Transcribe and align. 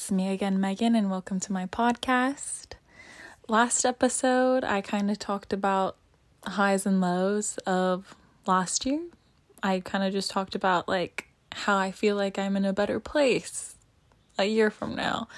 It's 0.00 0.10
me 0.10 0.30
again, 0.30 0.58
Meagan, 0.58 0.94
and 0.94 1.10
welcome 1.10 1.40
to 1.40 1.52
my 1.52 1.66
podcast. 1.66 2.68
Last 3.48 3.84
episode, 3.84 4.64
I 4.64 4.80
kind 4.80 5.10
of 5.10 5.18
talked 5.18 5.52
about 5.52 5.98
highs 6.42 6.86
and 6.86 7.02
lows 7.02 7.58
of 7.66 8.16
last 8.46 8.86
year. 8.86 9.02
I 9.62 9.80
kind 9.80 10.02
of 10.02 10.14
just 10.14 10.30
talked 10.30 10.54
about 10.54 10.88
like 10.88 11.28
how 11.52 11.76
I 11.76 11.90
feel 11.90 12.16
like 12.16 12.38
I'm 12.38 12.56
in 12.56 12.64
a 12.64 12.72
better 12.72 12.98
place 12.98 13.74
a 14.38 14.46
year 14.46 14.70
from 14.70 14.96
now. 14.96 15.28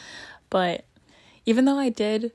But 0.49 0.85
even 1.45 1.65
though 1.65 1.79
I 1.79 1.89
did 1.89 2.31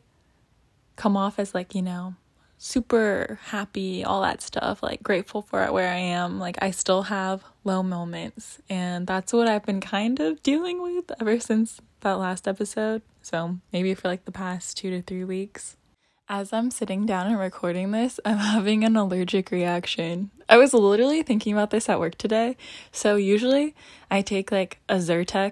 come 0.98 1.16
off 1.16 1.40
as 1.40 1.56
like, 1.56 1.74
you 1.74 1.82
know, 1.82 2.16
super 2.58 3.40
happy, 3.46 4.04
all 4.04 4.22
that 4.24 4.42
stuff, 4.42 4.84
like 4.84 5.02
grateful 5.02 5.44
for 5.44 5.66
where 5.72 5.90
I 5.90 6.00
am. 6.00 6.40
Like 6.40 6.58
I 6.62 6.72
still 6.72 7.04
have 7.04 7.46
low 7.64 7.84
moments, 7.84 8.60
and 8.70 9.08
that's 9.08 9.32
what 9.32 9.48
I've 9.48 9.66
been 9.66 9.80
kind 9.80 10.20
of 10.20 10.44
dealing 10.44 10.82
with 10.82 11.10
ever 11.22 11.40
since 11.40 11.80
that 12.02 12.14
last 12.14 12.48
episode. 12.48 13.02
So, 13.22 13.58
maybe 13.72 13.94
for 13.94 14.08
like 14.08 14.26
the 14.26 14.32
past 14.32 14.78
2 14.78 14.90
to 14.92 15.02
3 15.02 15.24
weeks. 15.24 15.78
As 16.30 16.52
I'm 16.52 16.72
sitting 16.72 17.06
down 17.06 17.28
and 17.28 17.40
recording 17.40 17.92
this, 17.92 18.20
I'm 18.26 18.38
having 18.38 18.84
an 18.84 18.96
allergic 18.96 19.52
reaction. 19.52 20.32
I 20.50 20.58
was 20.58 20.74
literally 20.74 21.24
thinking 21.24 21.54
about 21.54 21.72
this 21.72 21.90
at 21.90 22.00
work 22.00 22.18
today. 22.18 22.58
So, 22.92 23.16
usually 23.16 23.76
I 24.10 24.22
take 24.22 24.52
like 24.52 24.80
a 24.88 24.96
Zyrtec 24.96 25.52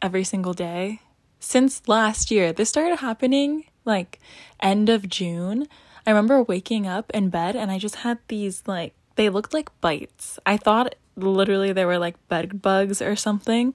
every 0.00 0.24
single 0.24 0.54
day. 0.54 1.00
Since 1.40 1.88
last 1.88 2.30
year, 2.30 2.52
this 2.52 2.68
started 2.68 2.98
happening 2.98 3.64
like 3.84 4.20
end 4.60 4.88
of 4.88 5.08
June. 5.08 5.66
I 6.06 6.10
remember 6.10 6.42
waking 6.42 6.86
up 6.86 7.10
in 7.12 7.30
bed 7.30 7.56
and 7.56 7.70
I 7.70 7.78
just 7.78 7.96
had 7.96 8.18
these 8.28 8.62
like 8.66 8.94
they 9.16 9.28
looked 9.28 9.52
like 9.52 9.70
bites. 9.80 10.38
I 10.46 10.56
thought 10.56 10.94
literally 11.16 11.72
they 11.72 11.84
were 11.84 11.98
like 11.98 12.16
bed 12.28 12.62
bugs 12.62 13.02
or 13.02 13.16
something, 13.16 13.74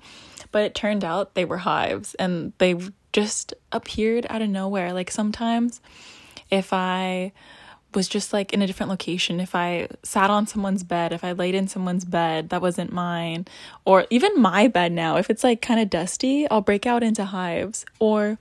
but 0.52 0.64
it 0.64 0.76
turned 0.76 1.04
out 1.04 1.36
they 1.36 1.46
were 1.46 1.60
hives 1.60 2.16
and 2.16 2.54
they 2.58 2.76
just 3.14 3.54
appeared 3.72 4.26
out 4.30 4.42
of 4.42 4.50
nowhere. 4.50 4.94
Like 4.94 5.12
sometimes 5.12 5.82
if 6.50 6.74
I 6.74 7.32
was 7.94 8.08
just 8.08 8.34
like 8.34 8.54
in 8.54 8.62
a 8.62 8.68
different 8.68 8.90
location, 8.90 9.40
if 9.40 9.56
I 9.56 9.88
sat 10.04 10.30
on 10.30 10.46
someone's 10.46 10.84
bed, 10.84 11.14
if 11.14 11.24
I 11.24 11.32
laid 11.32 11.56
in 11.56 11.68
someone's 11.68 12.06
bed 12.06 12.50
that 12.50 12.62
wasn't 12.62 12.92
mine, 12.92 13.46
or 13.86 14.06
even 14.10 14.40
my 14.40 14.68
bed 14.68 14.92
now, 14.92 15.18
if 15.18 15.30
it's 15.30 15.44
like 15.44 15.62
kind 15.62 15.80
of 15.80 15.90
dusty, 15.90 16.50
I'll 16.50 16.62
break 16.62 16.86
out 16.86 17.04
into 17.04 17.26
hives. 17.26 17.86
Or 18.00 18.38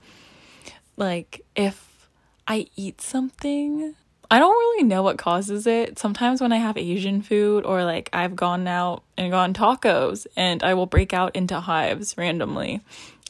like 0.95 1.41
if 1.55 2.09
I 2.47 2.67
eat 2.75 3.01
something. 3.01 3.95
I 4.29 4.39
don't 4.39 4.51
really 4.51 4.83
know 4.83 5.03
what 5.03 5.17
causes 5.17 5.67
it. 5.67 5.97
Sometimes 5.97 6.41
when 6.41 6.51
I 6.51 6.57
have 6.57 6.77
Asian 6.77 7.21
food 7.21 7.65
or 7.65 7.83
like 7.83 8.09
I've 8.11 8.35
gone 8.35 8.67
out 8.67 9.03
and 9.17 9.31
gone 9.31 9.53
tacos 9.53 10.27
and 10.35 10.63
I 10.63 10.73
will 10.73 10.85
break 10.85 11.13
out 11.13 11.35
into 11.35 11.59
hives 11.59 12.15
randomly. 12.17 12.81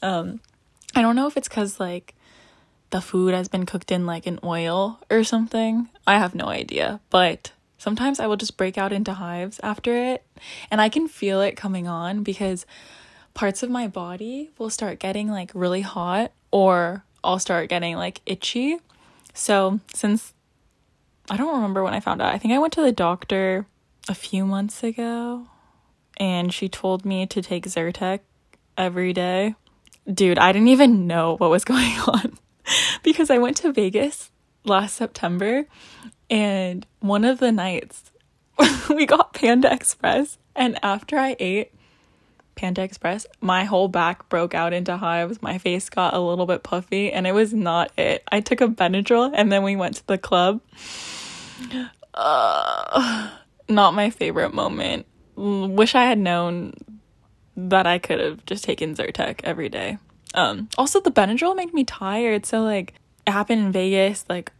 Um 0.01 0.39
I 0.95 1.01
don't 1.01 1.15
know 1.15 1.27
if 1.27 1.37
it's 1.37 1.47
cuz 1.47 1.79
like 1.79 2.15
the 2.89 3.01
food 3.01 3.33
has 3.33 3.47
been 3.47 3.65
cooked 3.65 3.91
in 3.91 4.05
like 4.05 4.25
an 4.25 4.39
oil 4.43 4.99
or 5.11 5.23
something. 5.23 5.89
I 6.07 6.17
have 6.17 6.33
no 6.33 6.45
idea, 6.45 6.99
but 7.09 7.51
sometimes 7.77 8.19
I 8.19 8.25
will 8.25 8.37
just 8.37 8.57
break 8.57 8.77
out 8.77 8.91
into 8.91 9.13
hives 9.13 9.59
after 9.61 9.95
it 9.95 10.25
and 10.71 10.81
I 10.81 10.89
can 10.89 11.07
feel 11.07 11.41
it 11.41 11.55
coming 11.55 11.87
on 11.87 12.23
because 12.23 12.65
parts 13.35 13.61
of 13.61 13.69
my 13.69 13.87
body 13.87 14.49
will 14.57 14.71
start 14.71 14.97
getting 14.97 15.29
like 15.29 15.51
really 15.53 15.81
hot 15.81 16.31
or 16.49 17.03
I'll 17.23 17.39
start 17.39 17.69
getting 17.69 17.97
like 17.97 18.21
itchy 18.25 18.79
so, 19.37 19.79
since 19.93 20.33
I 21.29 21.35
don't 21.35 21.55
remember 21.55 21.83
when 21.83 21.93
I 21.93 21.99
found 21.99 22.21
out, 22.21 22.33
I 22.33 22.37
think 22.37 22.53
I 22.53 22.59
went 22.59 22.73
to 22.73 22.81
the 22.81 22.91
doctor 22.91 23.65
a 24.07 24.15
few 24.15 24.45
months 24.45 24.83
ago 24.83 25.47
and 26.17 26.53
she 26.53 26.69
told 26.69 27.05
me 27.05 27.25
to 27.27 27.41
take 27.41 27.65
Zyrtec 27.65 28.21
every 28.77 29.11
day. 29.11 29.55
Dude, 30.11 30.39
I 30.39 30.53
didn't 30.53 30.69
even 30.69 31.05
know 31.05 31.35
what 31.35 31.49
was 31.49 31.65
going 31.65 31.97
on 32.07 32.37
because 33.03 33.29
I 33.29 33.39
went 33.39 33.57
to 33.57 33.73
Vegas 33.73 34.31
last 34.63 34.95
September 34.95 35.65
and 36.29 36.85
one 36.99 37.25
of 37.25 37.39
the 37.39 37.51
nights 37.51 38.11
we 38.89 39.05
got 39.05 39.33
Panda 39.33 39.71
Express 39.71 40.37
and 40.55 40.79
after 40.81 41.17
I 41.17 41.35
ate 41.39 41.71
Panda 42.57 42.81
Express, 42.81 43.25
my 43.39 43.63
whole 43.63 43.87
back 43.87 44.27
broke 44.27 44.53
out 44.53 44.73
into 44.73 44.97
hives. 44.97 45.41
My 45.41 45.59
face 45.59 45.89
got 45.89 46.13
a 46.13 46.19
little 46.19 46.47
bit 46.47 46.63
puffy, 46.63 47.11
and 47.11 47.25
it 47.25 47.31
was 47.31 47.53
not 47.53 47.91
it. 47.97 48.23
I 48.29 48.41
took 48.41 48.59
a 48.59 48.67
Benadryl, 48.67 49.31
and 49.33 49.51
then 49.51 49.63
we 49.63 49.75
went 49.75 49.97
to 49.97 50.07
the 50.07 50.17
club. 50.17 50.59
Uh, 52.13 53.29
not 53.69 53.93
my 53.93 54.09
favorite 54.09 54.53
moment. 54.53 55.05
Wish 55.35 55.95
I 55.95 56.05
had 56.05 56.17
known 56.17 56.73
that 57.55 57.87
I 57.87 57.97
could 57.99 58.19
have 58.19 58.45
just 58.45 58.63
taken 58.63 58.95
Zyrtec 58.95 59.41
every 59.43 59.69
day. 59.69 59.97
Um, 60.33 60.69
also, 60.77 60.99
the 60.99 61.11
Benadryl 61.11 61.55
made 61.55 61.73
me 61.73 61.83
tired, 61.83 62.45
so 62.45 62.61
like 62.61 62.93
it 63.25 63.31
happened 63.31 63.61
in 63.61 63.71
Vegas. 63.71 64.25
Like 64.29 64.51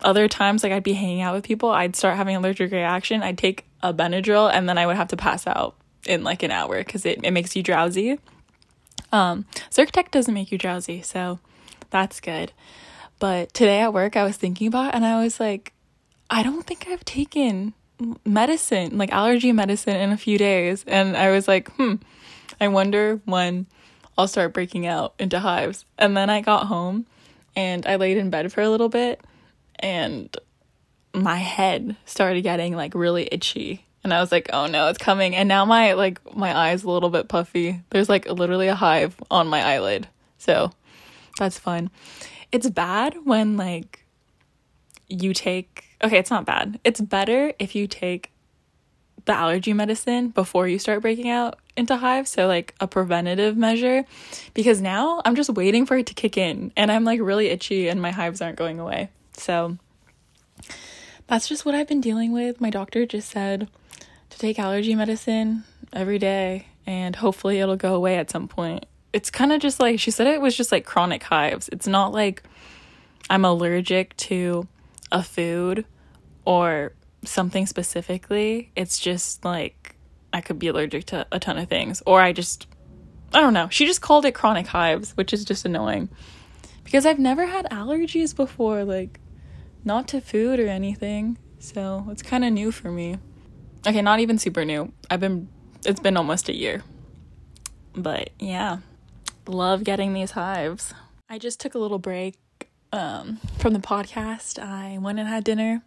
other 0.00 0.28
times, 0.28 0.62
like 0.62 0.72
I'd 0.72 0.82
be 0.82 0.92
hanging 0.92 1.22
out 1.22 1.34
with 1.34 1.44
people, 1.44 1.70
I'd 1.70 1.96
start 1.96 2.16
having 2.16 2.36
allergic 2.36 2.72
reaction. 2.72 3.22
I'd 3.22 3.38
take 3.38 3.64
a 3.82 3.92
Benadryl, 3.92 4.50
and 4.52 4.68
then 4.68 4.78
I 4.78 4.86
would 4.86 4.96
have 4.96 5.08
to 5.08 5.16
pass 5.16 5.46
out 5.46 5.76
in 6.06 6.22
like 6.24 6.42
an 6.42 6.50
hour 6.50 6.78
because 6.78 7.04
it, 7.04 7.20
it 7.22 7.32
makes 7.32 7.56
you 7.56 7.62
drowsy. 7.62 8.18
Um, 9.12 9.46
Zyrtec 9.70 10.10
doesn't 10.10 10.34
make 10.34 10.52
you 10.52 10.58
drowsy, 10.58 11.02
so 11.02 11.40
that's 11.90 12.20
good. 12.20 12.52
But 13.18 13.54
today 13.54 13.80
at 13.80 13.94
work, 13.94 14.16
I 14.16 14.24
was 14.24 14.36
thinking 14.36 14.66
about 14.66 14.94
and 14.94 15.04
I 15.04 15.22
was 15.22 15.40
like, 15.40 15.72
I 16.30 16.42
don't 16.42 16.66
think 16.66 16.86
I've 16.88 17.04
taken 17.04 17.74
medicine, 18.24 18.98
like 18.98 19.12
allergy 19.12 19.52
medicine, 19.52 19.96
in 19.96 20.12
a 20.12 20.16
few 20.16 20.38
days. 20.38 20.84
And 20.86 21.16
I 21.16 21.30
was 21.30 21.48
like, 21.48 21.70
hmm, 21.72 21.94
I 22.60 22.68
wonder 22.68 23.20
when 23.24 23.66
I'll 24.18 24.28
start 24.28 24.52
breaking 24.52 24.86
out 24.86 25.14
into 25.18 25.40
hives. 25.40 25.84
And 25.98 26.16
then 26.16 26.30
I 26.30 26.40
got 26.40 26.66
home 26.66 27.06
and 27.54 27.86
I 27.86 27.96
laid 27.96 28.16
in 28.16 28.30
bed 28.30 28.52
for 28.52 28.60
a 28.60 28.70
little 28.70 28.88
bit 28.88 29.20
and 29.78 30.34
my 31.14 31.36
head 31.36 31.96
started 32.04 32.42
getting 32.42 32.76
like 32.76 32.94
really 32.94 33.28
itchy 33.32 33.86
and 34.06 34.14
I 34.14 34.20
was 34.20 34.30
like, 34.30 34.48
"Oh 34.52 34.66
no, 34.66 34.86
it's 34.86 34.98
coming." 34.98 35.34
And 35.34 35.48
now 35.48 35.64
my 35.64 35.94
like 35.94 36.20
my 36.36 36.56
eyes 36.56 36.84
a 36.84 36.90
little 36.90 37.10
bit 37.10 37.26
puffy. 37.26 37.80
There's 37.90 38.08
like 38.08 38.30
literally 38.30 38.68
a 38.68 38.76
hive 38.76 39.16
on 39.32 39.48
my 39.48 39.60
eyelid. 39.60 40.06
So, 40.38 40.70
that's 41.40 41.58
fun. 41.58 41.90
It's 42.52 42.70
bad 42.70 43.16
when 43.24 43.56
like 43.56 44.04
you 45.08 45.34
take 45.34 45.85
Okay, 46.06 46.18
it's 46.18 46.30
not 46.30 46.44
bad. 46.44 46.78
It's 46.84 47.00
better 47.00 47.52
if 47.58 47.74
you 47.74 47.88
take 47.88 48.30
the 49.24 49.32
allergy 49.32 49.72
medicine 49.72 50.28
before 50.28 50.68
you 50.68 50.78
start 50.78 51.02
breaking 51.02 51.28
out 51.28 51.58
into 51.76 51.96
hives, 51.96 52.30
so 52.30 52.46
like 52.46 52.76
a 52.78 52.86
preventative 52.86 53.56
measure 53.56 54.04
because 54.54 54.80
now 54.80 55.20
I'm 55.24 55.34
just 55.34 55.50
waiting 55.50 55.84
for 55.84 55.96
it 55.96 56.06
to 56.06 56.14
kick 56.14 56.38
in 56.38 56.70
and 56.76 56.92
I'm 56.92 57.02
like 57.02 57.18
really 57.20 57.48
itchy 57.48 57.88
and 57.88 58.00
my 58.00 58.12
hives 58.12 58.40
aren't 58.40 58.56
going 58.56 58.78
away. 58.78 59.10
So, 59.32 59.78
that's 61.26 61.48
just 61.48 61.66
what 61.66 61.74
I've 61.74 61.88
been 61.88 62.00
dealing 62.00 62.30
with. 62.30 62.60
My 62.60 62.70
doctor 62.70 63.04
just 63.04 63.28
said 63.28 63.66
to 64.30 64.38
take 64.38 64.60
allergy 64.60 64.94
medicine 64.94 65.64
every 65.92 66.20
day 66.20 66.68
and 66.86 67.16
hopefully 67.16 67.58
it'll 67.58 67.74
go 67.74 67.96
away 67.96 68.16
at 68.16 68.30
some 68.30 68.46
point. 68.46 68.86
It's 69.12 69.28
kind 69.32 69.52
of 69.52 69.60
just 69.60 69.80
like 69.80 69.98
she 69.98 70.12
said 70.12 70.28
it 70.28 70.40
was 70.40 70.56
just 70.56 70.70
like 70.70 70.86
chronic 70.86 71.24
hives. 71.24 71.68
It's 71.72 71.88
not 71.88 72.12
like 72.12 72.44
I'm 73.28 73.44
allergic 73.44 74.16
to 74.18 74.68
a 75.10 75.22
food 75.22 75.84
or 76.46 76.94
something 77.24 77.66
specifically. 77.66 78.70
It's 78.74 78.98
just 78.98 79.44
like 79.44 79.96
I 80.32 80.40
could 80.40 80.58
be 80.58 80.68
allergic 80.68 81.04
to 81.06 81.26
a 81.30 81.38
ton 81.38 81.58
of 81.58 81.68
things 81.68 82.02
or 82.06 82.22
I 82.22 82.32
just 82.32 82.66
I 83.34 83.40
don't 83.40 83.52
know. 83.52 83.68
She 83.68 83.86
just 83.86 84.00
called 84.00 84.24
it 84.24 84.32
chronic 84.32 84.68
hives, 84.68 85.16
which 85.16 85.34
is 85.34 85.44
just 85.44 85.66
annoying. 85.66 86.08
Because 86.84 87.04
I've 87.04 87.18
never 87.18 87.46
had 87.46 87.66
allergies 87.66 88.34
before 88.34 88.84
like 88.84 89.20
not 89.84 90.08
to 90.08 90.20
food 90.20 90.58
or 90.58 90.68
anything. 90.68 91.36
So, 91.58 92.06
it's 92.10 92.22
kind 92.22 92.44
of 92.44 92.52
new 92.52 92.70
for 92.70 92.92
me. 92.92 93.18
Okay, 93.86 94.02
not 94.02 94.20
even 94.20 94.38
super 94.38 94.64
new. 94.64 94.92
I've 95.10 95.20
been 95.20 95.48
it's 95.84 96.00
been 96.00 96.16
almost 96.16 96.48
a 96.48 96.54
year. 96.54 96.82
But 97.94 98.30
yeah, 98.38 98.78
love 99.46 99.84
getting 99.84 100.12
these 100.12 100.32
hives. 100.32 100.94
I 101.28 101.38
just 101.38 101.60
took 101.60 101.74
a 101.74 101.78
little 101.78 101.98
break 101.98 102.38
um, 102.92 103.38
from 103.58 103.72
the 103.72 103.78
podcast. 103.78 104.62
I 104.62 104.98
went 104.98 105.18
and 105.18 105.28
had 105.28 105.44
dinner, 105.44 105.82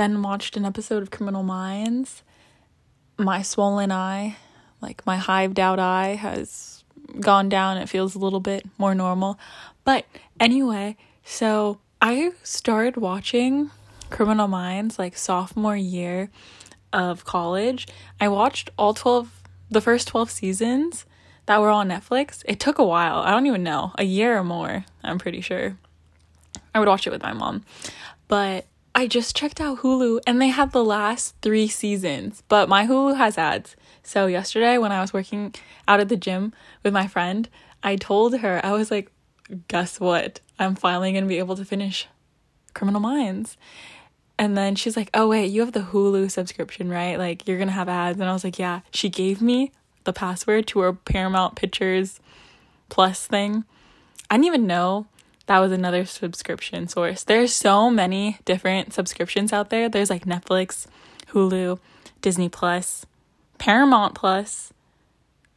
then 0.00 0.22
watched 0.22 0.56
an 0.56 0.64
episode 0.64 1.02
of 1.02 1.10
Criminal 1.10 1.42
Minds. 1.42 2.22
My 3.18 3.42
swollen 3.42 3.92
eye, 3.92 4.36
like 4.80 5.04
my 5.04 5.18
hived 5.18 5.60
out 5.60 5.78
eye, 5.78 6.14
has 6.14 6.84
gone 7.20 7.50
down. 7.50 7.76
It 7.76 7.86
feels 7.86 8.14
a 8.14 8.18
little 8.18 8.40
bit 8.40 8.64
more 8.78 8.94
normal. 8.94 9.38
But 9.84 10.06
anyway, 10.40 10.96
so 11.22 11.80
I 12.00 12.32
started 12.42 12.96
watching 12.96 13.70
Criminal 14.08 14.48
Minds 14.48 14.98
like 14.98 15.18
sophomore 15.18 15.76
year 15.76 16.30
of 16.94 17.26
college, 17.26 17.86
I 18.18 18.28
watched 18.28 18.70
all 18.78 18.94
12, 18.94 19.30
the 19.70 19.82
first 19.82 20.08
12 20.08 20.30
seasons 20.30 21.04
that 21.44 21.60
were 21.60 21.68
on 21.68 21.90
Netflix. 21.90 22.42
It 22.46 22.58
took 22.58 22.78
a 22.78 22.84
while. 22.84 23.18
I 23.18 23.32
don't 23.32 23.46
even 23.46 23.62
know, 23.62 23.92
a 23.98 24.04
year 24.04 24.38
or 24.38 24.44
more, 24.44 24.86
I'm 25.04 25.18
pretty 25.18 25.42
sure. 25.42 25.76
I 26.74 26.78
would 26.78 26.88
watch 26.88 27.06
it 27.06 27.10
with 27.10 27.22
my 27.22 27.34
mom. 27.34 27.66
But 28.28 28.64
I 29.00 29.06
just 29.06 29.34
checked 29.34 29.62
out 29.62 29.78
Hulu 29.78 30.20
and 30.26 30.42
they 30.42 30.48
had 30.48 30.72
the 30.72 30.84
last 30.84 31.34
three 31.40 31.68
seasons, 31.68 32.42
but 32.48 32.68
my 32.68 32.86
Hulu 32.86 33.16
has 33.16 33.38
ads. 33.38 33.74
So, 34.02 34.26
yesterday 34.26 34.76
when 34.76 34.92
I 34.92 35.00
was 35.00 35.14
working 35.14 35.54
out 35.88 36.00
at 36.00 36.10
the 36.10 36.18
gym 36.18 36.52
with 36.82 36.92
my 36.92 37.06
friend, 37.06 37.48
I 37.82 37.96
told 37.96 38.36
her, 38.36 38.60
I 38.62 38.72
was 38.72 38.90
like, 38.90 39.10
guess 39.68 40.00
what? 40.00 40.40
I'm 40.58 40.74
finally 40.74 41.12
to 41.14 41.22
be 41.22 41.38
able 41.38 41.56
to 41.56 41.64
finish 41.64 42.08
Criminal 42.74 43.00
Minds. 43.00 43.56
And 44.38 44.54
then 44.54 44.74
she's 44.74 44.98
like, 44.98 45.08
oh, 45.14 45.28
wait, 45.28 45.46
you 45.46 45.62
have 45.62 45.72
the 45.72 45.80
Hulu 45.80 46.30
subscription, 46.30 46.90
right? 46.90 47.16
Like, 47.18 47.48
you're 47.48 47.56
to 47.68 47.72
have 47.72 47.88
ads. 47.88 48.20
And 48.20 48.28
I 48.28 48.34
was 48.34 48.44
like, 48.44 48.58
yeah. 48.58 48.80
She 48.90 49.08
gave 49.08 49.40
me 49.40 49.72
the 50.04 50.12
password 50.12 50.66
to 50.66 50.80
her 50.80 50.92
Paramount 50.92 51.56
Pictures 51.56 52.20
Plus 52.90 53.26
thing. 53.26 53.64
I 54.30 54.36
didn't 54.36 54.44
even 54.48 54.66
know 54.66 55.06
that 55.50 55.58
was 55.58 55.72
another 55.72 56.04
subscription 56.04 56.86
source. 56.86 57.24
There's 57.24 57.52
so 57.52 57.90
many 57.90 58.38
different 58.44 58.92
subscriptions 58.92 59.52
out 59.52 59.68
there. 59.70 59.88
There's 59.88 60.08
like 60.08 60.24
Netflix, 60.24 60.86
Hulu, 61.32 61.80
Disney 62.20 62.48
Plus, 62.48 63.04
Paramount 63.58 64.14
Plus, 64.14 64.72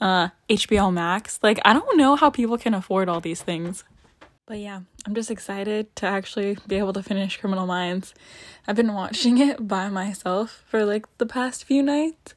uh, 0.02 0.30
HBO 0.50 0.92
Max. 0.92 1.38
Like, 1.44 1.60
I 1.64 1.74
don't 1.74 1.96
know 1.96 2.16
how 2.16 2.32
people 2.32 2.58
can 2.58 2.74
afford 2.74 3.08
all 3.08 3.22
these 3.22 3.44
things. 3.44 3.84
But 4.48 4.58
yeah, 4.58 4.80
I'm 5.06 5.14
just 5.14 5.30
excited 5.30 5.96
to 5.98 6.08
actually 6.08 6.58
be 6.66 6.78
able 6.78 6.94
to 6.94 7.04
finish 7.04 7.38
Criminal 7.38 7.68
Minds. 7.68 8.16
I've 8.68 8.76
been 8.76 8.96
watching 8.96 9.38
it 9.38 9.68
by 9.68 9.90
myself 9.90 10.64
for 10.68 10.86
like 10.86 11.06
the 11.20 11.28
past 11.28 11.66
few 11.66 11.84
nights, 11.84 12.34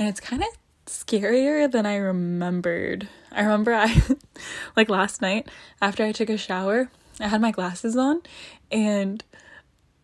and 0.00 0.08
it's 0.08 0.18
kind 0.18 0.42
of 0.42 0.48
scarier 0.88 1.70
than 1.70 1.86
I 1.86 1.96
remembered. 1.96 3.08
I 3.30 3.42
remember 3.42 3.74
I, 3.74 4.02
like 4.76 4.88
last 4.88 5.22
night, 5.22 5.48
after 5.80 6.04
I 6.04 6.12
took 6.12 6.28
a 6.28 6.36
shower, 6.36 6.90
I 7.20 7.28
had 7.28 7.40
my 7.40 7.50
glasses 7.50 7.96
on, 7.96 8.22
and 8.70 9.22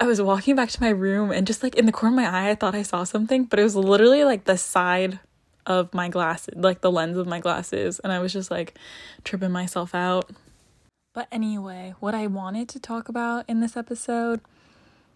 I 0.00 0.06
was 0.06 0.20
walking 0.20 0.56
back 0.56 0.70
to 0.70 0.82
my 0.82 0.90
room, 0.90 1.30
and 1.30 1.46
just 1.46 1.62
like 1.62 1.74
in 1.76 1.86
the 1.86 1.92
corner 1.92 2.14
of 2.16 2.22
my 2.22 2.28
eye, 2.28 2.50
I 2.50 2.54
thought 2.54 2.74
I 2.74 2.82
saw 2.82 3.04
something, 3.04 3.44
but 3.44 3.58
it 3.58 3.62
was 3.62 3.76
literally 3.76 4.24
like 4.24 4.44
the 4.44 4.58
side 4.58 5.20
of 5.66 5.94
my 5.94 6.08
glasses, 6.08 6.54
like 6.56 6.80
the 6.80 6.90
lens 6.90 7.16
of 7.16 7.26
my 7.26 7.40
glasses, 7.40 8.00
and 8.00 8.12
I 8.12 8.18
was 8.18 8.32
just 8.32 8.50
like 8.50 8.76
tripping 9.24 9.52
myself 9.52 9.94
out. 9.94 10.30
But 11.14 11.28
anyway, 11.30 11.94
what 12.00 12.14
I 12.14 12.26
wanted 12.26 12.68
to 12.70 12.80
talk 12.80 13.08
about 13.08 13.44
in 13.48 13.60
this 13.60 13.76
episode 13.76 14.40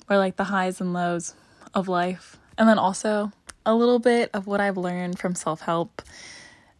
were 0.08 0.16
like 0.16 0.36
the 0.36 0.44
highs 0.44 0.80
and 0.80 0.92
lows 0.92 1.34
of 1.74 1.88
life, 1.88 2.36
and 2.56 2.68
then 2.68 2.78
also 2.78 3.32
a 3.66 3.74
little 3.74 3.98
bit 3.98 4.30
of 4.32 4.46
what 4.46 4.60
I've 4.60 4.76
learned 4.76 5.18
from 5.18 5.34
self 5.34 5.60
help. 5.60 6.02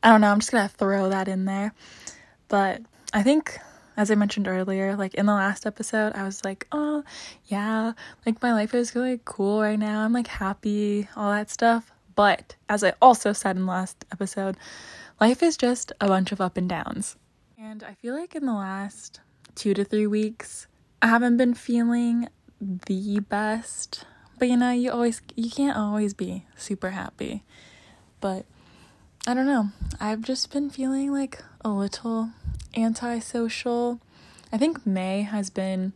I 0.03 0.11
don't 0.11 0.21
know, 0.21 0.31
I'm 0.31 0.41
just 0.41 0.53
gonna 0.53 0.69
throw 0.69 1.09
that 1.09 1.29
in 1.29 1.45
there. 1.45 1.73
But 2.49 2.83
I 3.13 3.23
think, 3.23 3.59
as 3.97 4.11
I 4.11 4.15
mentioned 4.15 4.49
earlier, 4.49 4.97
like 4.97 5.15
in 5.15 5.27
the 5.27 5.35
last 5.35 5.67
episode, 5.67 6.15
I 6.15 6.25
was 6.25 6.45
like, 6.45 6.67
oh, 6.73 7.05
yeah, 7.47 7.93
like 8.25 8.43
my 8.43 8.53
life 8.53 8.75
is 8.75 8.95
really 8.95 9.21
cool 9.25 9.61
right 9.61 9.79
now. 9.79 10.05
I'm 10.05 10.13
like 10.13 10.29
happy, 10.29 11.09
all 11.17 11.31
that 11.31 11.51
stuff. 11.51 11.93
But 12.15 12.57
as 12.69 12.83
I 12.83 12.95
also 13.01 13.33
said 13.33 13.57
in 13.57 13.67
the 13.67 13.73
last 13.73 14.05
episode, 14.13 14.57
life 15.21 15.43
is 15.43 15.57
just 15.57 15.93
a 16.01 16.09
bunch 16.09 16.33
of 16.33 16.41
up 16.41 16.57
and 16.57 16.69
downs. 16.69 17.17
And 17.57 17.83
I 17.83 17.95
feel 17.95 18.15
like 18.15 18.35
in 18.35 18.47
the 18.47 18.55
last 18.55 19.21
two 19.55 19.75
to 19.75 19.85
three 19.85 20.07
weeks, 20.07 20.67
I 21.03 21.09
haven't 21.09 21.37
been 21.37 21.55
feeling 21.55 22.29
the 22.61 23.21
best. 23.21 24.05
But 24.39 24.49
you 24.49 24.57
know, 24.57 24.71
you 24.71 24.91
always 24.91 25.21
you 25.35 25.51
can't 25.51 25.77
always 25.77 26.15
be 26.15 26.45
super 26.57 26.91
happy. 26.91 27.43
But 28.21 28.47
I 29.27 29.35
don't 29.35 29.47
know. 29.47 29.71
I've 30.01 30.23
just 30.23 30.53
been 30.53 30.71
feeling 30.71 31.13
like 31.13 31.43
a 31.65 31.71
little 31.71 32.31
antisocial. 32.77 34.01
I 34.53 34.59
think 34.59 34.87
May 34.87 35.23
has 35.23 35.51
been 35.51 35.93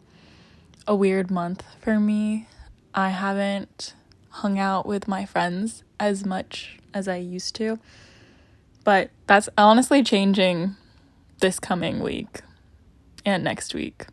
a 0.87 0.95
weird 0.95 1.31
month 1.31 1.65
for 1.81 2.01
me. 2.01 2.49
I 2.95 3.11
haven't 3.11 3.95
hung 4.31 4.59
out 4.59 4.87
with 4.87 5.07
my 5.07 5.25
friends 5.25 5.85
as 6.01 6.25
much 6.25 6.79
as 6.93 7.09
I 7.09 7.17
used 7.17 7.55
to. 7.57 7.79
But 8.85 9.11
that's 9.27 9.49
honestly 9.57 10.03
changing 10.03 10.77
this 11.41 11.61
coming 11.61 12.01
week 12.01 12.41
and 13.25 13.45
next 13.45 13.75
week. 13.75 14.07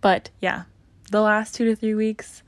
But 0.00 0.30
yeah, 0.40 0.64
the 1.10 1.20
last 1.20 1.54
two 1.54 1.64
to 1.66 1.76
three 1.76 1.94
weeks, 1.94 2.42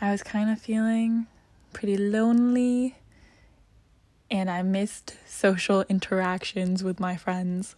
I 0.00 0.10
was 0.10 0.22
kind 0.22 0.50
of 0.50 0.60
feeling 0.60 1.26
pretty 1.72 1.96
lonely 1.96 2.96
and 4.30 4.50
I 4.50 4.62
missed 4.62 5.16
social 5.26 5.84
interactions 5.88 6.84
with 6.84 7.00
my 7.00 7.16
friends. 7.16 7.74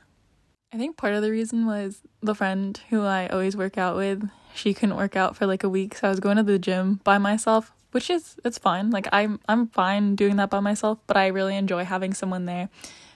I 0.72 0.76
think 0.76 0.96
part 0.96 1.14
of 1.14 1.22
the 1.22 1.30
reason 1.30 1.66
was 1.66 2.02
the 2.22 2.34
friend 2.34 2.78
who 2.90 3.02
I 3.02 3.26
always 3.28 3.56
work 3.56 3.78
out 3.78 3.96
with, 3.96 4.28
she 4.54 4.74
couldn't 4.74 4.96
work 4.96 5.16
out 5.16 5.36
for 5.36 5.46
like 5.46 5.64
a 5.64 5.68
week, 5.68 5.94
so 5.94 6.08
I 6.08 6.10
was 6.10 6.20
going 6.20 6.36
to 6.36 6.42
the 6.42 6.58
gym 6.58 7.00
by 7.04 7.18
myself, 7.18 7.72
which 7.92 8.10
is 8.10 8.36
it's 8.44 8.58
fine. 8.58 8.90
Like 8.90 9.08
I'm 9.12 9.40
I'm 9.48 9.68
fine 9.68 10.14
doing 10.14 10.36
that 10.36 10.50
by 10.50 10.60
myself, 10.60 10.98
but 11.06 11.16
I 11.16 11.28
really 11.28 11.56
enjoy 11.56 11.84
having 11.84 12.14
someone 12.14 12.44
there 12.44 12.68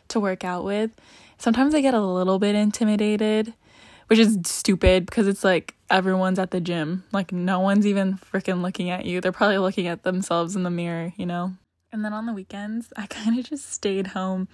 to 0.08 0.20
work 0.20 0.44
out 0.44 0.64
with 0.64 0.90
sometimes 1.38 1.74
I 1.74 1.80
get 1.80 1.94
a 1.94 2.00
little 2.00 2.38
bit 2.38 2.54
intimidated, 2.54 3.54
which 4.06 4.18
is 4.18 4.38
stupid 4.44 5.06
because 5.06 5.26
it's 5.26 5.44
like 5.44 5.74
everyone's 5.94 6.40
at 6.40 6.50
the 6.50 6.60
gym. 6.60 7.04
Like 7.12 7.32
no 7.32 7.60
one's 7.60 7.86
even 7.86 8.18
freaking 8.18 8.62
looking 8.62 8.90
at 8.90 9.04
you. 9.06 9.20
They're 9.20 9.32
probably 9.32 9.58
looking 9.58 9.86
at 9.86 10.02
themselves 10.02 10.56
in 10.56 10.64
the 10.64 10.70
mirror, 10.70 11.12
you 11.16 11.24
know? 11.24 11.52
And 11.92 12.04
then 12.04 12.12
on 12.12 12.26
the 12.26 12.32
weekends, 12.32 12.92
I 12.96 13.06
kind 13.06 13.38
of 13.38 13.48
just 13.48 13.72
stayed 13.72 14.08
home 14.08 14.48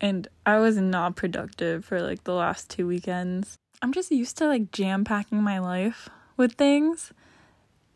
and 0.00 0.26
I 0.44 0.58
was 0.58 0.76
not 0.76 1.14
productive 1.14 1.84
for 1.84 2.02
like 2.02 2.24
the 2.24 2.34
last 2.34 2.68
two 2.68 2.88
weekends. 2.88 3.56
I'm 3.80 3.92
just 3.92 4.10
used 4.10 4.36
to 4.38 4.48
like 4.48 4.72
jam 4.72 5.04
packing 5.04 5.42
my 5.42 5.60
life 5.60 6.08
with 6.36 6.54
things 6.54 7.12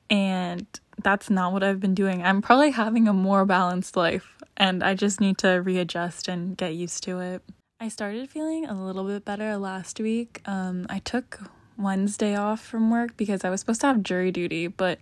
and 0.09 0.67
that's 1.03 1.29
not 1.29 1.53
what 1.53 1.65
I've 1.65 1.81
been 1.81 1.95
doing. 1.95 2.23
I'm 2.23 2.41
probably 2.41 2.71
having 2.71 3.09
a 3.09 3.13
more 3.13 3.45
balanced 3.45 3.97
life 3.97 4.37
and 4.57 4.85
I 4.85 4.95
just 4.95 5.21
need 5.21 5.39
to 5.39 5.49
readjust 5.55 6.29
and 6.29 6.57
get 6.57 6.75
used 6.75 7.03
to 7.05 7.19
it. 7.19 7.43
I 7.81 7.89
started 7.89 8.29
feeling 8.31 8.67
a 8.67 8.85
little 8.85 9.05
bit 9.05 9.25
better 9.25 9.57
last 9.57 9.99
week. 9.99 10.43
Um, 10.47 10.87
I 10.89 11.01
took 11.01 11.41
Wednesday 11.79 12.35
off 12.35 12.61
from 12.61 12.91
work 12.91 13.17
because 13.17 13.45
I 13.45 13.51
was 13.51 13.61
supposed 13.61 13.81
to 13.83 13.87
have 13.87 14.03
jury 14.03 14.31
duty, 14.31 14.67
but 14.67 14.99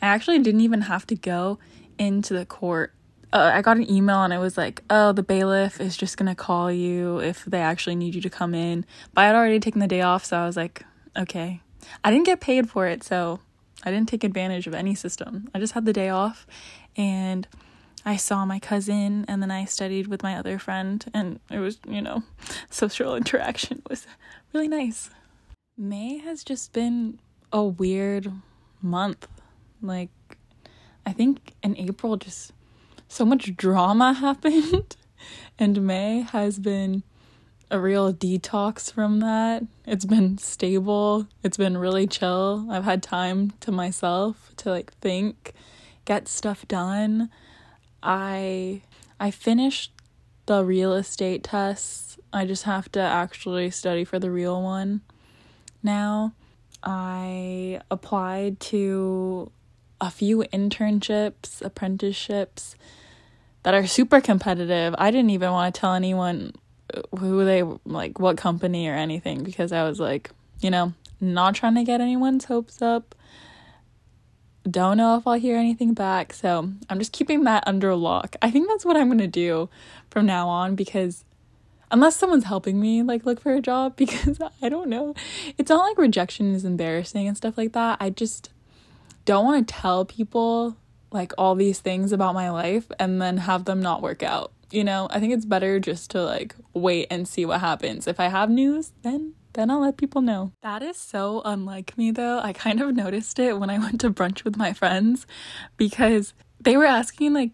I 0.00 0.06
actually 0.06 0.38
didn't 0.38 0.60
even 0.62 0.82
have 0.82 1.06
to 1.08 1.14
go 1.14 1.58
into 1.98 2.34
the 2.34 2.46
court. 2.46 2.94
Uh, 3.32 3.50
I 3.54 3.62
got 3.62 3.76
an 3.76 3.90
email 3.90 4.22
and 4.22 4.32
it 4.32 4.38
was 4.38 4.56
like, 4.56 4.82
oh, 4.88 5.12
the 5.12 5.22
bailiff 5.22 5.80
is 5.80 5.96
just 5.96 6.16
gonna 6.16 6.34
call 6.34 6.70
you 6.70 7.18
if 7.18 7.44
they 7.44 7.60
actually 7.60 7.96
need 7.96 8.14
you 8.14 8.20
to 8.20 8.30
come 8.30 8.54
in. 8.54 8.86
But 9.14 9.22
I 9.22 9.26
had 9.26 9.36
already 9.36 9.60
taken 9.60 9.80
the 9.80 9.86
day 9.86 10.02
off, 10.02 10.24
so 10.24 10.36
I 10.36 10.46
was 10.46 10.56
like, 10.56 10.84
okay. 11.16 11.60
I 12.04 12.10
didn't 12.10 12.26
get 12.26 12.40
paid 12.40 12.70
for 12.70 12.86
it, 12.86 13.02
so 13.02 13.40
I 13.84 13.90
didn't 13.90 14.08
take 14.08 14.24
advantage 14.24 14.66
of 14.66 14.74
any 14.74 14.94
system. 14.94 15.48
I 15.54 15.58
just 15.58 15.72
had 15.72 15.84
the 15.84 15.92
day 15.92 16.08
off 16.08 16.46
and 16.96 17.48
I 18.04 18.16
saw 18.16 18.44
my 18.44 18.58
cousin 18.58 19.24
and 19.28 19.42
then 19.42 19.50
I 19.50 19.64
studied 19.64 20.08
with 20.08 20.22
my 20.22 20.36
other 20.36 20.58
friend 20.58 21.04
and 21.12 21.40
it 21.50 21.58
was, 21.58 21.78
you 21.88 22.02
know, 22.02 22.22
social 22.70 23.16
interaction 23.16 23.82
was 23.88 24.06
really 24.52 24.68
nice. 24.68 25.10
May 25.76 26.18
has 26.18 26.44
just 26.44 26.72
been 26.72 27.18
a 27.52 27.64
weird 27.64 28.32
month. 28.80 29.28
Like 29.80 30.10
I 31.04 31.12
think 31.12 31.54
in 31.62 31.76
April 31.76 32.16
just 32.16 32.52
so 33.08 33.24
much 33.24 33.56
drama 33.56 34.12
happened 34.26 34.96
and 35.58 35.82
May 35.82 36.20
has 36.20 36.58
been 36.58 37.02
a 37.70 37.80
real 37.80 38.12
detox 38.12 38.92
from 38.92 39.20
that. 39.20 39.64
It's 39.86 40.04
been 40.04 40.38
stable. 40.38 41.26
It's 41.42 41.56
been 41.56 41.78
really 41.78 42.06
chill. 42.06 42.66
I've 42.70 42.84
had 42.84 43.02
time 43.02 43.52
to 43.60 43.72
myself 43.72 44.52
to 44.58 44.70
like 44.70 44.92
think, 44.94 45.54
get 46.04 46.28
stuff 46.28 46.66
done 46.68 47.30
I 48.02 48.82
I 49.20 49.30
finished 49.30 49.92
the 50.46 50.64
real 50.64 50.92
estate 50.94 51.44
tests. 51.44 52.18
I 52.32 52.44
just 52.44 52.64
have 52.64 52.90
to 52.92 53.00
actually 53.00 53.70
study 53.70 54.04
for 54.04 54.18
the 54.18 54.30
real 54.30 54.60
one 54.62 55.02
now. 55.82 56.32
I 56.82 57.80
applied 57.90 58.58
to 58.60 59.50
a 60.00 60.10
few 60.10 60.44
internships, 60.52 61.62
apprenticeships 61.62 62.74
that 63.62 63.74
are 63.74 63.86
super 63.86 64.20
competitive. 64.20 64.94
I 64.98 65.10
didn't 65.10 65.30
even 65.30 65.52
want 65.52 65.74
to 65.74 65.80
tell 65.80 65.94
anyone 65.94 66.54
uh, 66.92 67.02
who 67.18 67.44
they 67.44 67.62
like 67.84 68.18
what 68.18 68.36
company 68.36 68.88
or 68.88 68.94
anything 68.94 69.44
because 69.44 69.72
I 69.72 69.84
was 69.84 70.00
like, 70.00 70.30
you 70.60 70.70
know, 70.70 70.92
not 71.20 71.54
trying 71.54 71.76
to 71.76 71.84
get 71.84 72.00
anyone's 72.00 72.46
hopes 72.46 72.82
up. 72.82 73.14
Don't 74.68 74.96
know 74.96 75.16
if 75.16 75.26
I'll 75.26 75.34
hear 75.34 75.56
anything 75.56 75.94
back, 75.94 76.32
so 76.32 76.70
I'm 76.88 76.98
just 76.98 77.12
keeping 77.12 77.44
that 77.44 77.64
under 77.66 77.94
lock. 77.94 78.36
I 78.42 78.50
think 78.50 78.68
that's 78.68 78.84
what 78.84 78.96
I'm 78.96 79.08
gonna 79.08 79.26
do 79.26 79.68
from 80.10 80.26
now 80.26 80.48
on 80.48 80.74
because 80.74 81.24
unless 81.92 82.16
someone's 82.16 82.44
helping 82.44 82.80
me 82.80 83.02
like 83.02 83.24
look 83.24 83.40
for 83.40 83.52
a 83.52 83.60
job 83.60 83.94
because 83.96 84.40
I 84.60 84.68
don't 84.68 84.88
know. 84.88 85.14
It's 85.58 85.70
not 85.70 85.86
like 85.86 85.98
rejection 85.98 86.54
is 86.54 86.64
embarrassing 86.64 87.28
and 87.28 87.36
stuff 87.36 87.56
like 87.56 87.72
that. 87.72 87.98
I 88.00 88.10
just 88.10 88.50
don't 89.24 89.44
want 89.44 89.68
to 89.68 89.74
tell 89.74 90.04
people 90.04 90.76
like 91.12 91.32
all 91.36 91.54
these 91.54 91.78
things 91.78 92.10
about 92.10 92.34
my 92.34 92.50
life 92.50 92.90
and 92.98 93.20
then 93.20 93.36
have 93.36 93.66
them 93.66 93.80
not 93.80 94.02
work 94.02 94.22
out. 94.22 94.52
You 94.70 94.82
know, 94.82 95.06
I 95.10 95.20
think 95.20 95.34
it's 95.34 95.44
better 95.44 95.78
just 95.78 96.10
to 96.12 96.24
like 96.24 96.56
wait 96.72 97.06
and 97.10 97.28
see 97.28 97.44
what 97.44 97.60
happens. 97.60 98.06
If 98.06 98.18
I 98.18 98.28
have 98.28 98.50
news, 98.50 98.92
then 99.02 99.34
then 99.52 99.70
I'll 99.70 99.82
let 99.82 99.98
people 99.98 100.22
know. 100.22 100.52
That 100.62 100.82
is 100.82 100.96
so 100.96 101.42
unlike 101.44 101.98
me 101.98 102.10
though. 102.10 102.40
I 102.42 102.54
kind 102.54 102.80
of 102.80 102.94
noticed 102.96 103.38
it 103.38 103.60
when 103.60 103.68
I 103.68 103.78
went 103.78 104.00
to 104.00 104.10
brunch 104.10 104.44
with 104.44 104.56
my 104.56 104.72
friends 104.72 105.26
because 105.76 106.32
they 106.58 106.78
were 106.78 106.86
asking 106.86 107.34
like 107.34 107.50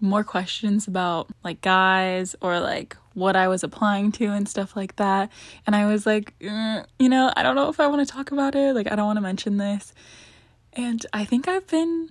more 0.00 0.22
questions 0.22 0.86
about 0.86 1.28
like 1.42 1.60
guys 1.60 2.36
or 2.40 2.60
like 2.60 2.96
what 3.14 3.36
I 3.36 3.48
was 3.48 3.62
applying 3.62 4.12
to 4.12 4.26
and 4.26 4.48
stuff 4.48 4.76
like 4.76 4.96
that. 4.96 5.30
And 5.66 5.76
I 5.76 5.86
was 5.86 6.06
like, 6.06 6.38
mm, 6.38 6.84
you 6.98 7.08
know, 7.08 7.32
I 7.36 7.42
don't 7.42 7.56
know 7.56 7.68
if 7.68 7.80
I 7.80 7.86
want 7.86 8.06
to 8.06 8.12
talk 8.12 8.32
about 8.32 8.54
it. 8.54 8.74
Like, 8.74 8.90
I 8.90 8.96
don't 8.96 9.06
want 9.06 9.16
to 9.16 9.22
mention 9.22 9.56
this. 9.56 9.92
And 10.72 11.04
I 11.12 11.24
think 11.24 11.48
I've 11.48 11.66
been 11.66 12.10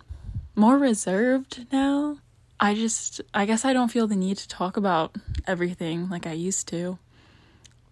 more 0.56 0.78
reserved 0.78 1.66
now. 1.72 2.18
I 2.60 2.76
just, 2.76 3.22
I 3.34 3.46
guess 3.46 3.66
I 3.66 3.74
don't 3.74 3.90
feel 3.90 4.08
the 4.08 4.16
need 4.16 4.38
to 4.38 4.48
talk 4.48 4.78
about 4.78 5.16
everything 5.48 6.10
like 6.10 6.28
I 6.28 6.34
used 6.34 6.68
to. 6.68 7.00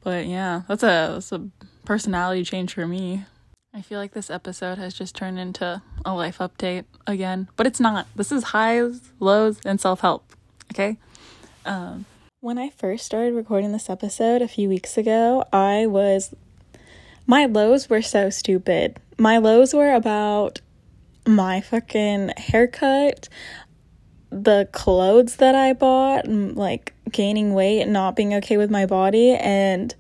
But 0.01 0.27
yeah, 0.27 0.61
that's 0.67 0.83
a, 0.83 1.11
that's 1.13 1.31
a 1.31 1.49
personality 1.85 2.43
change 2.43 2.73
for 2.73 2.85
me. 2.85 3.25
I 3.73 3.81
feel 3.81 3.99
like 3.99 4.13
this 4.13 4.29
episode 4.29 4.77
has 4.77 4.93
just 4.93 5.15
turned 5.15 5.39
into 5.39 5.81
a 6.03 6.13
life 6.13 6.39
update 6.39 6.85
again, 7.05 7.49
but 7.55 7.67
it's 7.67 7.79
not. 7.79 8.07
This 8.15 8.31
is 8.31 8.45
highs, 8.45 9.11
lows, 9.19 9.59
and 9.63 9.79
self 9.79 9.99
help. 9.99 10.33
Okay? 10.71 10.97
Um, 11.65 12.05
when 12.41 12.57
I 12.57 12.69
first 12.69 13.05
started 13.05 13.33
recording 13.33 13.73
this 13.73 13.89
episode 13.89 14.41
a 14.41 14.47
few 14.47 14.69
weeks 14.69 14.97
ago, 14.97 15.43
I 15.51 15.87
was. 15.87 16.33
My 17.27 17.45
lows 17.45 17.89
were 17.89 18.01
so 18.01 18.29
stupid. 18.29 18.99
My 19.17 19.37
lows 19.37 19.73
were 19.73 19.93
about 19.93 20.61
my 21.27 21.61
fucking 21.61 22.31
haircut, 22.37 23.27
the 24.31 24.69
clothes 24.71 25.35
that 25.35 25.53
I 25.53 25.73
bought, 25.73 26.27
like 26.27 26.93
gaining 27.11 27.53
weight, 27.53 27.81
and 27.81 27.93
not 27.93 28.15
being 28.15 28.33
okay 28.35 28.57
with 28.57 28.71
my 28.71 28.85
body, 28.85 29.31
and 29.33 29.93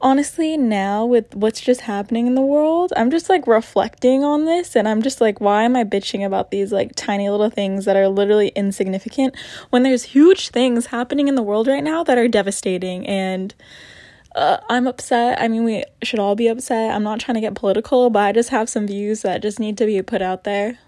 honestly, 0.00 0.56
now 0.56 1.04
with 1.04 1.34
what's 1.34 1.60
just 1.60 1.82
happening 1.82 2.26
in 2.26 2.34
the 2.34 2.42
world, 2.42 2.92
I'm 2.96 3.10
just 3.10 3.28
like 3.28 3.46
reflecting 3.46 4.24
on 4.24 4.44
this 4.44 4.76
and 4.76 4.88
I'm 4.88 5.02
just 5.02 5.20
like, 5.20 5.40
why 5.40 5.64
am 5.64 5.76
I 5.76 5.84
bitching 5.84 6.24
about 6.24 6.50
these 6.50 6.72
like 6.72 6.94
tiny 6.94 7.28
little 7.28 7.50
things 7.50 7.84
that 7.84 7.96
are 7.96 8.08
literally 8.08 8.48
insignificant 8.48 9.36
when 9.70 9.82
there's 9.82 10.02
huge 10.04 10.50
things 10.50 10.86
happening 10.86 11.28
in 11.28 11.34
the 11.34 11.42
world 11.42 11.66
right 11.66 11.82
now 11.82 12.04
that 12.04 12.18
are 12.18 12.28
devastating 12.28 13.06
and 13.06 13.54
uh, 14.36 14.58
I'm 14.68 14.86
upset. 14.86 15.40
I 15.40 15.48
mean, 15.48 15.64
we 15.64 15.84
should 16.02 16.18
all 16.18 16.36
be 16.36 16.48
upset. 16.48 16.94
I'm 16.94 17.02
not 17.02 17.18
trying 17.18 17.34
to 17.34 17.40
get 17.40 17.54
political, 17.54 18.10
but 18.10 18.20
I 18.20 18.32
just 18.32 18.50
have 18.50 18.68
some 18.68 18.86
views 18.86 19.22
that 19.22 19.42
just 19.42 19.58
need 19.58 19.78
to 19.78 19.86
be 19.86 20.00
put 20.02 20.22
out 20.22 20.44
there. 20.44 20.78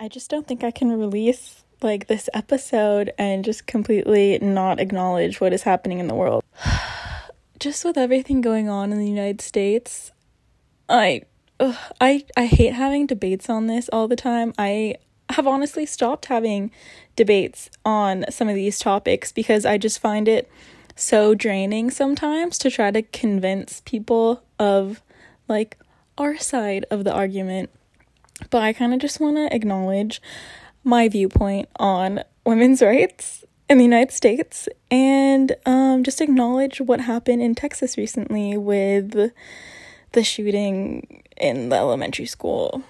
I 0.00 0.08
just 0.08 0.30
don't 0.30 0.48
think 0.48 0.64
I 0.64 0.70
can 0.70 0.98
release 0.98 1.64
like 1.80 2.08
this 2.08 2.28
episode 2.34 3.12
and 3.18 3.44
just 3.44 3.66
completely 3.66 4.38
not 4.40 4.80
acknowledge 4.80 5.40
what 5.40 5.52
is 5.52 5.62
happening 5.62 5.98
in 5.98 6.08
the 6.08 6.14
world. 6.14 6.42
just 7.58 7.84
with 7.84 7.98
everything 7.98 8.40
going 8.40 8.68
on 8.68 8.92
in 8.92 8.98
the 8.98 9.08
United 9.08 9.40
States, 9.40 10.12
I 10.88 11.22
ugh, 11.60 11.76
I 12.00 12.24
I 12.36 12.46
hate 12.46 12.74
having 12.74 13.06
debates 13.06 13.50
on 13.50 13.66
this 13.66 13.88
all 13.92 14.08
the 14.08 14.16
time. 14.16 14.52
I 14.58 14.96
have 15.30 15.46
honestly 15.46 15.84
stopped 15.84 16.26
having 16.26 16.70
debates 17.16 17.68
on 17.84 18.24
some 18.30 18.48
of 18.48 18.54
these 18.54 18.78
topics 18.78 19.32
because 19.32 19.66
I 19.66 19.76
just 19.76 19.98
find 19.98 20.28
it 20.28 20.50
so 20.96 21.34
draining 21.34 21.90
sometimes 21.90 22.58
to 22.58 22.70
try 22.70 22.90
to 22.90 23.02
convince 23.02 23.82
people 23.84 24.42
of 24.58 25.02
like 25.46 25.76
our 26.16 26.38
side 26.38 26.86
of 26.90 27.04
the 27.04 27.12
argument. 27.12 27.70
But 28.50 28.62
I 28.62 28.72
kind 28.72 28.94
of 28.94 29.00
just 29.00 29.20
want 29.20 29.36
to 29.36 29.54
acknowledge 29.54 30.22
my 30.84 31.08
viewpoint 31.08 31.68
on 31.76 32.22
women's 32.44 32.82
rights 32.82 33.44
in 33.68 33.78
the 33.78 33.84
United 33.84 34.12
States 34.12 34.68
and 34.90 35.54
um, 35.66 36.02
just 36.02 36.20
acknowledge 36.20 36.80
what 36.80 37.00
happened 37.00 37.42
in 37.42 37.54
Texas 37.54 37.96
recently 37.98 38.56
with 38.56 39.32
the 40.12 40.24
shooting 40.24 41.22
in 41.36 41.68
the 41.68 41.76
elementary 41.76 42.26
school. 42.26 42.82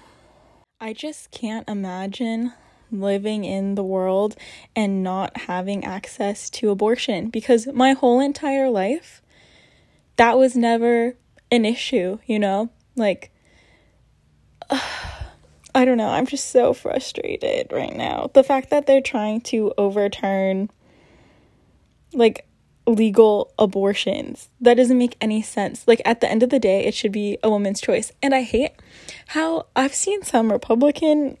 I 0.79 0.93
just 0.93 1.31
can't 1.31 1.67
imagine 1.67 2.53
living 2.91 3.43
in 3.43 3.75
the 3.75 3.83
world 3.83 4.35
and 4.75 5.03
not 5.03 5.35
having 5.41 5.83
access 5.83 6.49
to 6.49 6.69
abortion 6.69 7.29
because 7.29 7.67
my 7.67 7.93
whole 7.93 8.19
entire 8.19 8.69
life 8.69 9.21
that 10.15 10.37
was 10.37 10.55
never 10.55 11.15
an 11.51 11.65
issue, 11.65 12.19
you 12.25 12.39
know? 12.39 12.69
Like 12.95 13.31
uh, 14.69 14.79
I 15.75 15.85
don't 15.85 15.97
know. 15.97 16.09
I'm 16.09 16.25
just 16.25 16.49
so 16.49 16.73
frustrated 16.73 17.71
right 17.71 17.95
now. 17.95 18.31
The 18.33 18.43
fact 18.43 18.69
that 18.71 18.87
they're 18.87 19.01
trying 19.01 19.41
to 19.41 19.73
overturn 19.77 20.69
like 22.13 22.47
legal 22.87 23.53
abortions. 23.59 24.49
That 24.59 24.75
doesn't 24.75 24.97
make 24.97 25.15
any 25.21 25.41
sense. 25.41 25.87
Like 25.87 26.01
at 26.05 26.21
the 26.21 26.29
end 26.29 26.43
of 26.43 26.49
the 26.49 26.59
day, 26.59 26.85
it 26.85 26.93
should 26.93 27.11
be 27.11 27.37
a 27.43 27.49
woman's 27.49 27.81
choice. 27.81 28.11
And 28.21 28.33
I 28.33 28.41
hate 28.41 28.71
how 29.27 29.67
I've 29.75 29.93
seen 29.93 30.23
some 30.23 30.51
Republican 30.51 31.37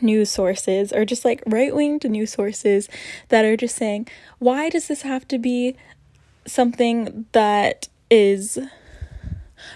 news 0.00 0.30
sources 0.30 0.92
or 0.92 1.04
just 1.04 1.24
like 1.24 1.42
right-winged 1.46 2.08
news 2.08 2.32
sources 2.32 2.88
that 3.28 3.44
are 3.44 3.56
just 3.56 3.74
saying, 3.74 4.06
"Why 4.38 4.68
does 4.68 4.86
this 4.86 5.02
have 5.02 5.26
to 5.28 5.38
be 5.38 5.74
something 6.46 7.26
that 7.32 7.88
is 8.08 8.58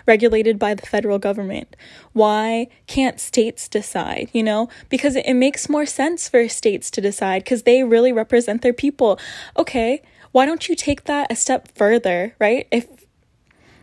regulated 0.07 0.59
by 0.59 0.75
the 0.75 0.87
federal 0.87 1.19
government? 1.19 1.76
Why 2.12 2.69
can't 2.87 3.21
states 3.21 3.69
decide? 3.69 4.31
You 4.33 4.43
know, 4.43 4.69
because 4.88 5.17
it, 5.17 5.35
makes 5.35 5.69
more 5.69 5.87
sense 5.87 6.29
for 6.29 6.49
states 6.49 6.91
to 6.93 7.00
decide 7.00 7.43
because 7.45 7.64
they 7.64 7.83
really 7.83 8.12
represent 8.12 8.62
their 8.62 8.73
people. 8.73 9.19
Okay, 9.57 10.00
why 10.33 10.47
don't 10.47 10.69
you 10.69 10.76
take 10.76 11.05
that 11.05 11.31
a 11.31 11.37
step 11.37 11.69
further, 11.75 12.35
right? 12.38 12.67
If 12.71 12.87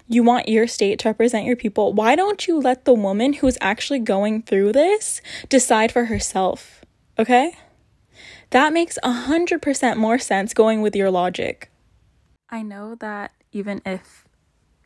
you 0.07 0.23
want 0.23 0.49
your 0.49 0.67
state 0.67 0.99
to 0.99 1.09
represent 1.09 1.45
your 1.45 1.55
people, 1.55 1.93
why 1.93 2.15
don't 2.15 2.47
you 2.47 2.59
let 2.59 2.85
the 2.85 2.93
woman 2.93 3.33
who's 3.33 3.57
actually 3.61 3.99
going 3.99 4.41
through 4.41 4.73
this 4.73 5.21
decide 5.49 5.91
for 5.91 6.05
herself? 6.05 6.83
Okay? 7.19 7.55
That 8.51 8.73
makes 8.73 8.97
a 9.03 9.11
hundred 9.11 9.61
percent 9.61 9.97
more 9.97 10.19
sense 10.19 10.53
going 10.53 10.81
with 10.81 10.95
your 10.95 11.09
logic. 11.09 11.71
I 12.49 12.63
know 12.63 12.95
that 12.95 13.31
even 13.53 13.81
if 13.85 14.20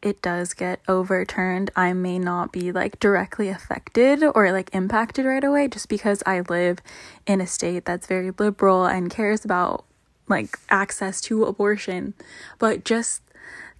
it 0.05 0.21
does 0.21 0.53
get 0.53 0.79
overturned, 0.87 1.71
I 1.75 1.91
may 1.93 2.19
not 2.19 2.51
be 2.51 2.71
like 2.71 2.99
directly 2.99 3.49
affected 3.49 4.23
or 4.23 4.51
like 4.51 4.69
impacted 4.71 5.25
right 5.25 5.43
away 5.43 5.67
just 5.67 5.89
because 5.89 6.21
I 6.27 6.41
live 6.41 6.77
in 7.25 7.41
a 7.41 7.47
state 7.47 7.85
that's 7.85 8.05
very 8.05 8.31
liberal 8.37 8.85
and 8.85 9.09
cares 9.09 9.43
about 9.43 9.83
like 10.27 10.59
access 10.69 11.19
to 11.21 11.45
abortion. 11.45 12.13
But 12.59 12.85
just 12.85 13.23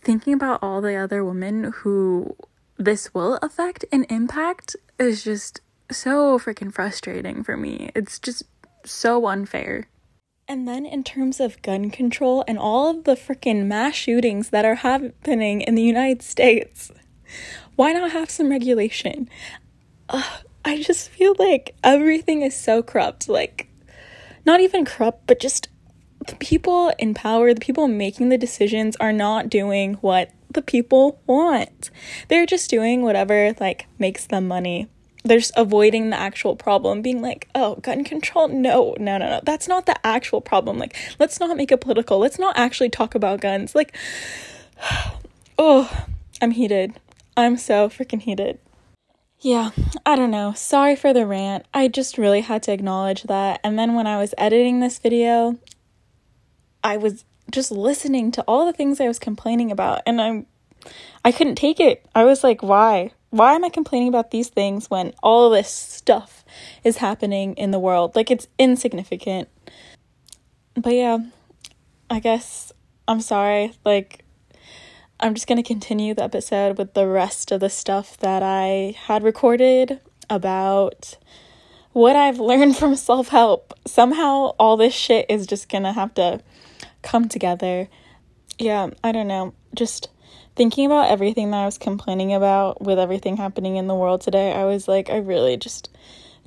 thinking 0.02 0.34
about 0.34 0.64
all 0.64 0.82
the 0.82 0.96
other 0.96 1.24
women 1.24 1.72
who 1.78 2.36
this 2.76 3.14
will 3.14 3.36
affect 3.44 3.86
and 3.92 4.08
impact 4.10 4.76
is 4.98 5.24
just 5.24 5.62
so 5.92 6.40
freaking 6.40 6.74
frustrating 6.74 7.44
for 7.44 7.56
me. 7.56 7.92
It's 7.94 8.18
just 8.18 8.44
so 8.84 9.28
unfair. 9.28 9.88
And 10.48 10.68
then, 10.68 10.86
in 10.86 11.04
terms 11.04 11.40
of 11.40 11.60
gun 11.64 11.90
control 11.90 12.44
and 12.48 12.60
all 12.60 12.88
of 12.92 13.06
the 13.06 13.16
freaking 13.16 13.66
mass 13.66 13.96
shootings 13.96 14.52
that 14.52 14.64
are 14.64 14.76
happening 14.76 15.62
in 15.62 15.74
the 15.74 15.82
United 15.82 16.22
States, 16.22 16.92
why 17.76 17.94
not 17.94 18.12
have 18.12 18.30
some 18.30 18.50
regulation? 18.50 19.28
I 20.08 20.84
just 20.84 21.10
feel 21.10 21.34
like 21.40 21.76
everything 21.84 22.44
is 22.44 22.56
so 22.56 22.84
corrupt. 22.84 23.28
Like, 23.28 23.70
not 24.46 24.60
even 24.60 24.86
corrupt, 24.86 25.26
but 25.26 25.40
just 25.40 25.68
the 26.28 26.36
people 26.36 26.94
in 27.00 27.16
power, 27.16 27.52
the 27.52 27.60
people 27.60 27.88
making 27.88 28.30
the 28.30 28.38
decisions, 28.38 28.96
are 28.98 29.14
not 29.14 29.50
doing 29.50 29.96
what 29.96 30.30
the 30.52 30.62
people 30.62 31.20
want. 31.26 31.90
They're 32.28 32.46
just 32.46 32.70
doing 32.70 33.02
whatever, 33.02 33.56
like, 33.60 33.88
makes 33.98 34.28
them 34.28 34.48
money 34.48 34.90
they're 35.26 35.40
just 35.40 35.52
avoiding 35.58 36.12
the 36.12 36.18
actual 36.18 36.56
problem 36.56 37.02
being 37.02 37.22
like 37.22 37.50
oh 37.56 37.76
gun 37.78 38.04
control? 38.04 38.48
No 38.48 38.96
no 39.00 39.18
no 39.18 39.30
no. 39.30 39.42
That's 39.44 39.68
not 39.68 39.88
the 39.88 40.06
actual 40.06 40.40
problem. 40.40 40.78
Like 40.78 40.96
let's 41.20 41.40
not 41.40 41.58
make 41.58 41.72
it 41.72 41.82
political. 41.82 42.20
Let's 42.20 42.40
not 42.40 42.58
actually 42.58 42.90
talk 42.90 43.16
about 43.16 43.42
guns. 43.42 43.76
Like 43.76 43.96
oh 45.58 46.06
i'm 46.42 46.52
heated. 46.52 46.94
I'm 47.36 47.58
so 47.58 47.90
freaking 47.90 48.22
heated. 48.22 48.60
Yeah 49.40 49.72
i 50.06 50.16
don't 50.16 50.32
know. 50.32 50.54
Sorry 50.54 50.96
for 50.96 51.12
the 51.12 51.26
rant. 51.26 51.66
I 51.74 51.88
just 51.88 52.18
really 52.18 52.42
had 52.42 52.62
to 52.64 52.72
acknowledge 52.72 53.24
that. 53.24 53.60
And 53.64 53.78
then 53.80 53.96
when 53.96 54.08
i 54.08 54.20
was 54.20 54.34
editing 54.38 54.80
this 54.80 55.00
video 55.00 55.58
i 56.84 56.98
was 56.98 57.26
just 57.52 57.72
listening 57.72 58.32
to 58.32 58.44
all 58.48 58.66
the 58.66 58.74
things 58.74 59.00
i 59.00 59.08
was 59.08 59.20
complaining 59.20 59.72
about 59.72 60.02
and 60.06 60.20
i'm 60.22 60.46
i 61.24 61.32
couldn't 61.32 61.56
take 61.56 61.80
it. 61.80 62.06
I 62.14 62.26
was 62.26 62.44
like 62.44 62.62
why 62.62 63.12
why 63.36 63.54
am 63.54 63.66
I 63.66 63.70
complaining 63.70 64.08
about 64.08 64.32
these 64.32 64.48
things 64.48 64.90
when 64.90 65.14
all 65.22 65.50
this 65.50 65.68
stuff 65.70 66.46
is 66.86 66.98
happening 66.98 67.54
in 67.56 67.72
the 67.72 67.80
world? 67.80 68.16
Like 68.16 68.32
it's 68.32 68.48
insignificant. 68.58 69.50
But 70.74 70.94
yeah, 70.94 71.18
I 72.10 72.22
guess 72.22 72.72
I'm 73.10 73.20
sorry. 73.20 73.74
Like 73.84 74.24
I'm 75.20 75.34
just 75.34 75.48
going 75.48 75.62
to 75.62 75.68
continue 75.68 76.14
the 76.14 76.24
episode 76.24 76.78
with 76.78 76.94
the 76.94 77.08
rest 77.08 77.52
of 77.52 77.60
the 77.60 77.70
stuff 77.70 78.18
that 78.20 78.42
I 78.42 78.96
had 79.08 79.22
recorded 79.22 80.00
about 80.30 81.18
what 81.92 82.16
I've 82.16 82.40
learned 82.40 82.78
from 82.78 82.96
self 82.96 83.28
help. 83.28 83.74
Somehow, 83.86 84.56
all 84.58 84.78
this 84.78 84.94
shit 84.94 85.26
is 85.28 85.46
just 85.46 85.68
going 85.68 85.84
to 85.84 85.92
have 85.92 86.14
to 86.14 86.40
come 87.02 87.28
together. 87.28 87.90
Yeah, 88.58 88.92
I 89.04 89.12
don't 89.12 89.28
know. 89.28 89.54
Just 89.74 90.08
thinking 90.56 90.86
about 90.86 91.10
everything 91.10 91.52
that 91.52 91.62
I 91.62 91.66
was 91.66 91.78
complaining 91.78 92.34
about 92.34 92.82
with 92.82 93.00
everything 93.00 93.38
happening 93.38 93.76
in 93.76 93.88
the 93.88 93.96
world 93.96 94.22
today, 94.22 94.54
I 94.54 94.66
was 94.66 94.88
like, 94.88 95.10
I 95.10 95.18
really 95.18 95.58
just 95.58 95.90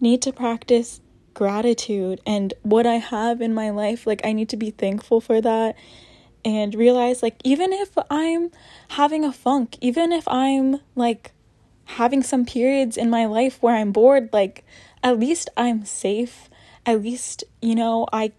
need 0.00 0.22
to 0.22 0.32
practice 0.32 1.00
gratitude 1.34 2.20
and 2.26 2.54
what 2.62 2.86
I 2.86 2.96
have 2.96 3.40
in 3.40 3.54
my 3.54 3.70
life. 3.70 4.06
Like, 4.06 4.24
I 4.24 4.32
need 4.32 4.48
to 4.50 4.56
be 4.56 4.70
thankful 4.70 5.20
for 5.20 5.40
that 5.40 5.76
and 6.44 6.74
realize, 6.74 7.22
like, 7.22 7.36
even 7.44 7.72
if 7.72 7.96
I'm 8.10 8.50
having 8.88 9.24
a 9.24 9.32
funk, 9.32 9.76
even 9.80 10.12
if 10.12 10.26
I'm 10.28 10.80
like 10.94 11.32
having 11.84 12.22
some 12.22 12.44
periods 12.44 12.96
in 12.96 13.10
my 13.10 13.26
life 13.26 13.62
where 13.62 13.76
I'm 13.76 13.92
bored, 13.92 14.30
like, 14.32 14.64
at 15.02 15.18
least 15.18 15.48
I'm 15.56 15.84
safe. 15.84 16.48
At 16.86 17.02
least, 17.02 17.44
you 17.60 17.74
know, 17.74 18.06
I 18.12 18.32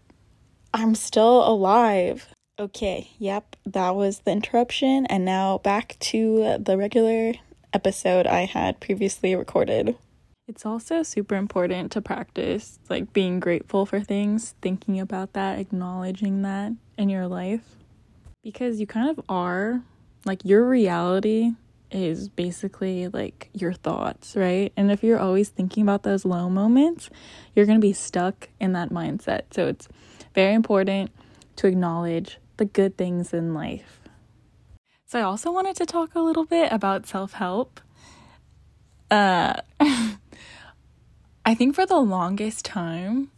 I'm 0.74 0.96
still 0.96 1.48
alive. 1.48 2.28
Okay, 2.60 3.12
yep, 3.18 3.56
that 3.66 3.96
was 3.96 4.20
the 4.20 4.32
interruption 4.32 5.06
and 5.06 5.24
now 5.24 5.60
back 5.60 5.96
to 6.00 6.58
the 6.60 6.78
regular 6.78 7.36
episode 7.72 8.28
I 8.28 8.42
had 8.42 8.82
previously 8.82 9.34
recorded. 9.34 9.96
It's 10.46 10.66
also 10.66 11.02
super 11.04 11.36
important 11.36 11.90
to 11.94 12.02
practice 12.02 12.78
like 12.90 13.14
being 13.14 13.40
grateful 13.40 13.86
for 13.86 14.02
things, 14.02 14.56
thinking 14.62 15.00
about 15.00 15.32
that, 15.34 15.58
acknowledging 15.58 16.42
that 16.42 16.74
in 16.98 17.08
your 17.08 17.28
life 17.28 17.78
because 18.44 18.82
you 18.82 18.88
kind 18.88 19.10
of 19.10 19.24
are 19.30 19.82
like 20.26 20.44
your 20.44 20.68
reality 20.68 21.52
is 21.92 22.28
basically 22.28 23.08
like 23.08 23.50
your 23.54 23.72
thoughts, 23.72 24.36
right? 24.36 24.74
And 24.76 24.92
if 24.92 25.02
you're 25.02 25.20
always 25.20 25.48
thinking 25.48 25.84
about 25.84 26.04
those 26.04 26.26
low 26.26 26.50
moments, 26.50 27.10
you're 27.56 27.66
going 27.66 27.80
to 27.80 27.88
be 27.88 27.94
stuck 27.94 28.50
in 28.60 28.74
that 28.74 28.90
mindset. 28.90 29.44
So 29.52 29.68
it's 29.68 29.88
very 30.36 30.54
important 30.54 31.12
to 31.56 31.68
acknowledge 31.68 32.38
the 32.60 32.66
good 32.66 32.96
things 32.96 33.34
in 33.34 33.56
life. 33.56 34.00
So 35.08 35.18
I 35.18 35.24
also 35.24 35.52
wanted 35.52 35.76
to 35.78 35.88
talk 35.88 36.14
a 36.14 36.20
little 36.20 36.46
bit 36.46 36.72
about 36.72 37.08
self-help. 37.08 37.82
Uh 39.10 39.56
I 41.46 41.56
think 41.56 41.74
for 41.74 41.88
the 41.88 41.98
longest 41.98 42.64
time, 42.64 43.32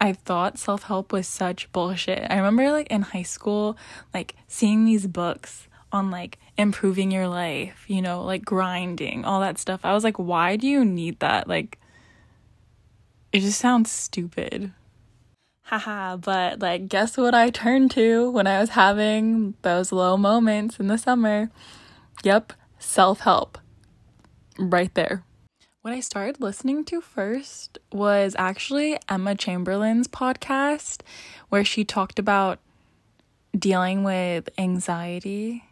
I 0.00 0.14
thought 0.14 0.58
self 0.58 0.82
help 0.84 1.12
was 1.12 1.28
such 1.28 1.70
bullshit. 1.70 2.26
I 2.28 2.36
remember, 2.38 2.72
like, 2.72 2.88
in 2.88 3.02
high 3.02 3.22
school, 3.22 3.76
like, 4.12 4.34
seeing 4.48 4.84
these 4.84 5.06
books 5.06 5.68
on, 5.92 6.10
like, 6.10 6.38
improving 6.58 7.12
your 7.12 7.28
life, 7.28 7.84
you 7.86 8.02
know, 8.02 8.24
like 8.24 8.44
grinding, 8.44 9.24
all 9.24 9.40
that 9.40 9.58
stuff. 9.58 9.80
I 9.84 9.94
was 9.94 10.02
like, 10.02 10.18
why 10.18 10.56
do 10.56 10.66
you 10.66 10.84
need 10.84 11.20
that? 11.20 11.46
Like, 11.46 11.78
it 13.32 13.40
just 13.40 13.60
sounds 13.60 13.92
stupid. 13.92 14.72
Haha, 15.62 16.16
but, 16.16 16.60
like, 16.60 16.88
guess 16.88 17.16
what 17.16 17.34
I 17.34 17.50
turned 17.50 17.90
to 17.92 18.30
when 18.30 18.46
I 18.46 18.60
was 18.60 18.70
having 18.70 19.54
those 19.62 19.92
low 19.92 20.16
moments 20.16 20.78
in 20.78 20.88
the 20.88 20.98
summer? 20.98 21.50
Yep, 22.24 22.52
self 22.78 23.20
help. 23.20 23.58
Right 24.58 24.92
there. 24.94 25.24
What 25.82 25.94
I 25.94 26.00
started 26.00 26.40
listening 26.40 26.84
to 26.86 27.00
first 27.00 27.78
was 27.92 28.36
actually 28.38 28.98
Emma 29.08 29.34
Chamberlain's 29.34 30.06
podcast, 30.06 31.00
where 31.48 31.64
she 31.64 31.84
talked 31.84 32.18
about 32.18 32.60
dealing 33.58 34.04
with 34.04 34.48
anxiety. 34.58 35.64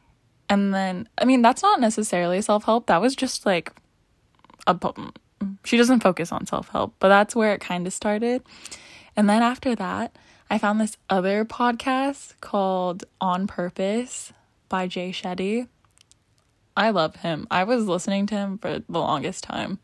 And 0.48 0.74
then, 0.74 1.08
I 1.18 1.24
mean, 1.24 1.42
that's 1.42 1.62
not 1.62 1.80
necessarily 1.80 2.42
self 2.42 2.64
help. 2.64 2.86
That 2.86 3.00
was 3.00 3.14
just 3.14 3.46
like 3.46 3.72
a. 4.66 4.76
She 5.64 5.76
doesn't 5.76 6.00
focus 6.00 6.32
on 6.32 6.46
self 6.46 6.68
help, 6.70 6.94
but 6.98 7.08
that's 7.08 7.36
where 7.36 7.54
it 7.54 7.60
kind 7.60 7.86
of 7.86 7.92
started. 7.92 8.42
And 9.20 9.28
then 9.28 9.42
after 9.42 9.74
that, 9.74 10.16
I 10.48 10.56
found 10.56 10.80
this 10.80 10.96
other 11.10 11.44
podcast 11.44 12.40
called 12.40 13.04
On 13.20 13.46
Purpose 13.46 14.32
by 14.70 14.86
Jay 14.86 15.10
Shetty. 15.10 15.68
I 16.74 16.88
love 16.88 17.16
him. 17.16 17.46
I 17.50 17.64
was 17.64 17.86
listening 17.86 18.24
to 18.28 18.34
him 18.34 18.56
for 18.56 18.78
the 18.78 18.98
longest 18.98 19.44
time. 19.44 19.78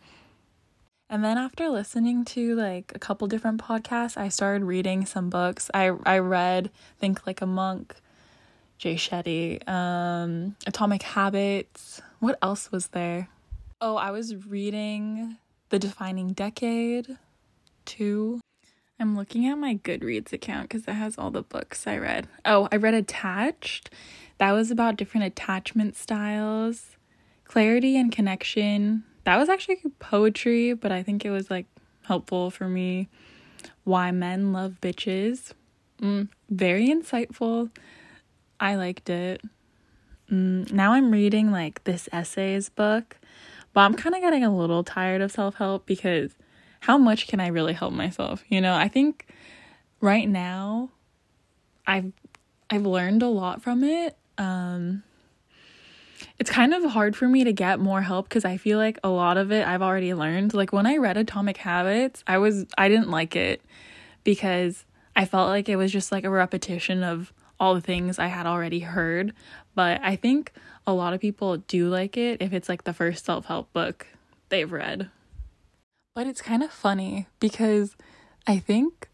And 1.11 1.23
then 1.23 1.37
after 1.37 1.69
listening 1.69 2.25
to 2.33 2.55
like 2.55 2.93
a 2.95 2.99
couple 2.99 3.29
different 3.29 3.61
podcasts, 3.61 4.17
I 4.17 4.31
started 4.31 4.65
reading 4.65 5.05
some 5.05 5.29
books. 5.29 5.71
I 5.75 5.91
I 6.07 6.17
read 6.21 6.71
Think 6.99 7.27
Like 7.27 7.43
a 7.43 7.47
Monk, 7.47 7.95
Jay 8.79 8.95
Shetty, 8.95 9.69
um, 9.69 10.57
Atomic 10.67 11.03
Habits. 11.03 12.01
What 12.21 12.39
else 12.41 12.73
was 12.73 12.87
there? 12.87 13.29
Oh, 13.83 13.97
I 13.97 14.13
was 14.13 14.47
reading 14.47 15.37
The 15.69 15.79
Defining 15.79 16.33
Decade 16.33 17.19
too. 17.85 18.41
I'm 18.99 19.17
looking 19.17 19.47
at 19.47 19.59
my 19.59 19.75
Goodreads 19.75 20.33
account 20.33 20.69
because 20.69 20.89
it 20.89 20.93
has 20.93 21.19
all 21.19 21.31
the 21.31 21.43
books 21.43 21.87
I 21.87 21.99
read. 21.99 22.29
Oh, 22.45 22.69
I 22.73 22.77
read 22.77 22.95
Attached. 22.95 23.91
That 24.39 24.53
was 24.53 24.71
about 24.71 24.97
different 24.97 25.27
attachment 25.27 25.97
styles, 25.97 26.97
clarity 27.45 27.97
and 27.97 28.13
connection, 28.13 29.05
that 29.27 29.39
was 29.39 29.49
actually 29.49 29.79
poetry, 29.99 30.73
but 30.73 30.93
I 30.93 31.03
think 31.03 31.25
it 31.25 31.31
was 31.31 31.51
like 31.51 31.67
helpful 32.05 32.49
for 32.49 32.69
me. 32.69 33.09
Why 33.83 34.13
Men 34.13 34.53
Love 34.53 34.79
Bitches. 34.81 35.53
Mm, 36.01 36.29
very 36.49 36.89
insightful. 36.89 37.71
I 38.61 38.77
liked 38.77 39.11
it. 39.11 39.43
Mm, 40.31 40.71
now 40.73 40.93
I'm 40.93 41.11
reading 41.11 41.51
like 41.51 41.83
this 41.83 42.09
essays 42.13 42.69
book, 42.69 43.17
but 43.73 43.81
I'm 43.81 43.95
kind 43.95 44.15
of 44.15 44.21
getting 44.21 44.45
a 44.45 44.57
little 44.57 44.85
tired 44.85 45.21
of 45.21 45.33
self 45.33 45.57
help 45.57 45.87
because 45.87 46.37
how 46.87 46.97
much 46.97 47.27
can 47.27 47.41
I 47.41 47.49
really 47.49 47.73
help 47.73 47.93
myself? 47.93 48.45
You 48.49 48.61
know, 48.61 48.73
I 48.73 48.87
think 48.87 49.27
right 50.01 50.29
now 50.29 50.91
I've 51.85 52.13
I've 52.71 52.87
learned 52.87 53.25
a 53.25 53.29
lot 53.29 53.61
from 53.61 53.83
it. 53.83 54.17
Um, 54.39 55.03
it's 56.39 56.49
kind 56.49 56.73
of 56.73 56.85
hard 56.85 57.17
for 57.17 57.27
me 57.27 57.43
to 57.43 57.53
get 57.53 57.81
more 57.81 58.03
help 58.03 58.29
because 58.29 58.45
I 58.45 58.57
feel 58.57 58.79
like 58.79 59.01
a 59.03 59.09
lot 59.09 59.37
of 59.37 59.51
it 59.51 59.67
I've 59.67 59.83
already 59.83 60.15
learned. 60.15 60.55
Like 60.55 60.73
when 60.73 60.87
I 60.87 60.99
read 60.99 61.17
Atomic 61.17 61.57
Habits, 61.57 62.23
I 62.29 62.39
was 62.39 62.67
I 62.79 62.89
didn't 62.89 63.11
like 63.11 63.35
it 63.35 63.63
because 64.23 64.85
I 65.17 65.25
felt 65.25 65.49
like 65.49 65.69
it 65.69 65.75
was 65.75 65.91
just 65.91 66.13
like 66.13 66.23
a 66.23 66.31
repetition 66.31 67.03
of 67.03 67.33
all 67.59 67.75
the 67.75 67.81
things 67.81 68.21
I 68.21 68.29
had 68.29 68.47
already 68.47 68.79
heard. 68.79 69.33
But 69.75 70.01
I 70.05 70.15
think 70.15 70.53
a 70.87 70.93
lot 70.93 71.15
of 71.15 71.21
people 71.21 71.57
do 71.57 71.89
like 71.89 72.17
it 72.17 72.41
if 72.41 72.53
it's 72.53 72.69
like 72.69 72.85
the 72.85 72.93
first 72.93 73.25
self-help 73.25 73.73
book 73.73 74.07
they've 74.51 74.71
read. 74.71 75.11
But 76.17 76.27
it's 76.27 76.41
kind 76.41 76.63
of 76.63 76.71
funny 76.71 77.27
because 77.41 77.95
I 78.47 78.59
think 78.59 79.11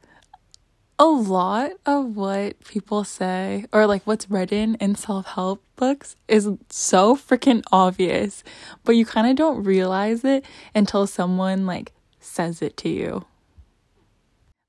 a 1.00 1.06
lot 1.06 1.72
of 1.84 2.14
what 2.14 2.64
people 2.64 3.02
say 3.02 3.66
or 3.72 3.88
like 3.88 4.06
what's 4.06 4.30
written 4.30 4.76
in 4.76 4.94
self-help 4.94 5.64
books 5.74 6.14
is 6.28 6.48
so 6.70 7.16
freaking 7.16 7.64
obvious, 7.72 8.44
but 8.84 8.94
you 8.94 9.04
kind 9.04 9.28
of 9.28 9.34
don't 9.34 9.64
realize 9.64 10.24
it 10.24 10.44
until 10.76 11.08
someone 11.08 11.66
like 11.66 11.90
says 12.20 12.62
it 12.62 12.76
to 12.76 12.88
you. 12.88 13.24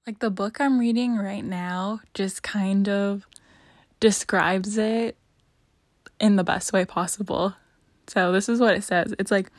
Like 0.08 0.18
the 0.18 0.32
book 0.32 0.60
I'm 0.60 0.80
reading 0.80 1.18
right 1.18 1.46
now 1.46 2.00
just 2.16 2.42
kind 2.42 2.90
of 2.90 3.28
describes 4.00 4.76
it 4.76 5.18
in 6.20 6.38
the 6.38 6.44
best 6.44 6.74
way 6.74 6.84
possible. 6.84 7.54
So 8.08 8.32
this 8.32 8.50
is 8.50 8.60
what 8.60 8.74
it 8.74 8.84
says. 8.84 9.14
It's 9.20 9.30
like 9.30 9.52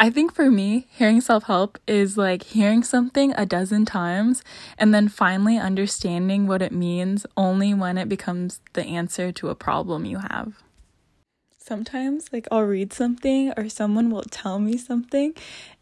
I 0.00 0.10
think 0.10 0.32
for 0.32 0.48
me, 0.48 0.86
hearing 0.90 1.20
self 1.20 1.44
help 1.44 1.76
is 1.88 2.16
like 2.16 2.44
hearing 2.44 2.84
something 2.84 3.34
a 3.36 3.44
dozen 3.44 3.84
times 3.84 4.44
and 4.78 4.94
then 4.94 5.08
finally 5.08 5.58
understanding 5.58 6.46
what 6.46 6.62
it 6.62 6.70
means 6.70 7.26
only 7.36 7.74
when 7.74 7.98
it 7.98 8.08
becomes 8.08 8.60
the 8.74 8.84
answer 8.84 9.32
to 9.32 9.48
a 9.48 9.56
problem 9.56 10.04
you 10.04 10.18
have. 10.18 10.62
Sometimes, 11.58 12.32
like, 12.32 12.46
I'll 12.50 12.62
read 12.62 12.92
something 12.92 13.52
or 13.56 13.68
someone 13.68 14.08
will 14.08 14.22
tell 14.22 14.60
me 14.60 14.76
something 14.76 15.34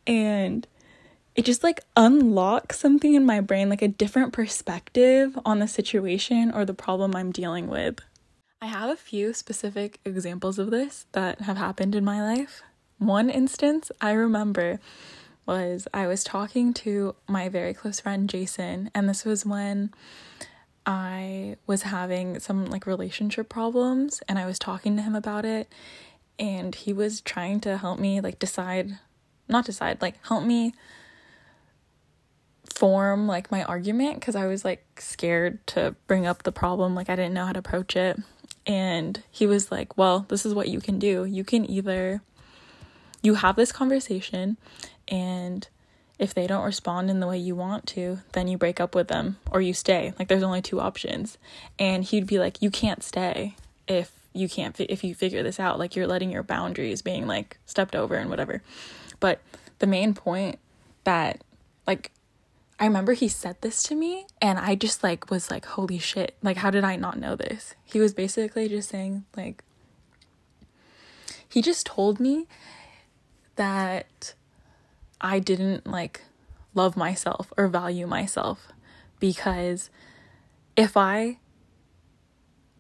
and 0.07 0.66
it 1.35 1.44
just 1.44 1.62
like 1.62 1.81
unlocks 1.94 2.81
something 2.81 3.12
in 3.12 3.26
my 3.26 3.42
brain, 3.42 3.68
like 3.68 3.83
a 3.83 3.88
different 3.88 4.33
perspective 4.33 5.38
on 5.44 5.59
the 5.59 5.68
situation 5.68 6.50
or 6.50 6.64
the 6.64 6.72
problem 6.72 7.14
I'm 7.14 7.33
dealing 7.33 7.68
with. 7.68 8.00
I 8.62 8.66
have 8.66 8.88
a 8.88 8.96
few 8.96 9.35
specific 9.35 10.00
examples 10.07 10.59
of 10.59 10.70
this 10.70 11.05
that 11.12 11.42
have 11.42 11.59
happened 11.59 11.94
in 11.94 12.02
my 12.02 12.22
life. 12.22 12.62
One 12.98 13.28
instance 13.28 13.90
I 14.00 14.12
remember 14.12 14.80
was 15.46 15.87
I 15.92 16.06
was 16.06 16.24
talking 16.24 16.72
to 16.74 17.14
my 17.28 17.48
very 17.48 17.74
close 17.74 18.00
friend 18.00 18.28
Jason, 18.28 18.90
and 18.94 19.09
this 19.09 19.24
was 19.24 19.44
when 19.44 19.92
I 20.85 21.56
was 21.66 21.82
having 21.82 22.40
some 22.40 22.66
like 22.66 22.87
relationship 22.87 23.48
problems, 23.48 24.22
and 24.28 24.38
I 24.38 24.46
was 24.46 24.59
talking 24.59 24.96
to 24.96 25.02
him 25.02 25.14
about 25.14 25.44
it, 25.44 25.72
and 26.38 26.74
he 26.74 26.92
was 26.92 27.20
trying 27.20 27.61
to 27.61 27.76
help 27.76 27.98
me 27.98 28.20
like 28.20 28.38
decide, 28.38 28.98
not 29.48 29.66
decide, 29.66 30.00
like 30.00 30.14
help 30.26 30.44
me 30.44 30.74
form 32.74 33.26
like 33.26 33.50
my 33.50 33.62
argument 33.64 34.20
because 34.20 34.37
I 34.37 34.46
was 34.46 34.64
like 34.64 34.85
scared 34.98 35.64
to 35.68 35.94
bring 36.06 36.26
up 36.26 36.42
the 36.42 36.52
problem, 36.52 36.94
like 36.94 37.11
I 37.11 37.16
didn't 37.16 37.35
know 37.35 37.46
how 37.46 37.52
to 37.52 37.59
approach 37.59 37.94
it. 37.94 38.18
And 38.66 39.22
he 39.30 39.46
was 39.46 39.70
like, 39.70 39.96
Well, 39.96 40.26
this 40.28 40.44
is 40.44 40.54
what 40.54 40.68
you 40.68 40.80
can 40.80 40.98
do. 40.98 41.24
You 41.24 41.44
can 41.44 41.68
either 41.70 42.22
you 43.22 43.35
have 43.35 43.57
this 43.57 43.72
conversation 43.72 44.57
and 45.09 45.68
if 46.18 46.33
they 46.33 46.46
don't 46.46 46.64
respond 46.64 47.11
in 47.11 47.20
the 47.20 47.26
way 47.26 47.37
you 47.37 47.55
want 47.55 47.87
to, 47.88 48.20
then 48.33 48.48
you 48.48 48.57
break 48.57 48.81
up 48.81 48.94
with 48.94 49.09
them 49.09 49.38
or 49.50 49.61
you 49.61 49.74
stay. 49.74 50.14
Like 50.18 50.29
there's 50.29 50.42
only 50.42 50.62
two 50.62 50.81
options. 50.81 51.37
And 51.79 52.05
he'd 52.05 52.26
be 52.26 52.38
like, 52.38 52.62
"You 52.62 52.70
can't 52.70 53.02
stay 53.02 53.55
if 53.87 54.12
you 54.33 54.48
can't 54.48 54.76
fi- 54.76 54.87
if 54.88 55.05
you 55.05 55.14
figure 55.14 55.42
this 55.42 55.61
out. 55.61 55.79
Like 55.79 55.94
you're 55.94 56.07
letting 56.07 56.31
your 56.31 56.42
boundaries 56.42 57.02
being 57.02 57.26
like 57.26 57.59
stepped 57.66 57.94
over 57.94 58.14
and 58.14 58.31
whatever." 58.31 58.62
But 59.20 59.40
the 59.79 59.87
main 59.87 60.14
point 60.14 60.59
that 61.05 61.44
like 61.87 62.12
I 62.79 62.87
remember 62.87 63.12
he 63.12 63.29
said 63.29 63.57
this 63.61 63.83
to 63.85 63.94
me 63.94 64.26
and 64.40 64.59
I 64.59 64.74
just 64.74 65.02
like 65.02 65.31
was 65.31 65.50
like 65.50 65.66
holy 65.66 65.98
shit. 65.98 66.35
Like 66.42 66.59
how 66.59 66.70
did 66.70 66.85
I 66.85 66.96
not 66.96 67.18
know 67.18 67.37
this? 67.37 67.74
He 67.85 68.00
was 68.00 68.14
basically 68.14 68.68
just 68.68 68.88
saying 68.88 69.24
like 69.37 69.62
he 71.46 71.61
just 71.61 71.87
told 71.87 72.20
me 72.20 72.46
that 73.57 74.35
I 75.21 75.38
didn't 75.38 75.87
like 75.87 76.23
love 76.75 76.97
myself 76.97 77.53
or 77.57 77.69
value 77.69 78.07
myself 78.07 78.69
because 79.19 79.90
if 80.77 80.97
I 80.97 81.38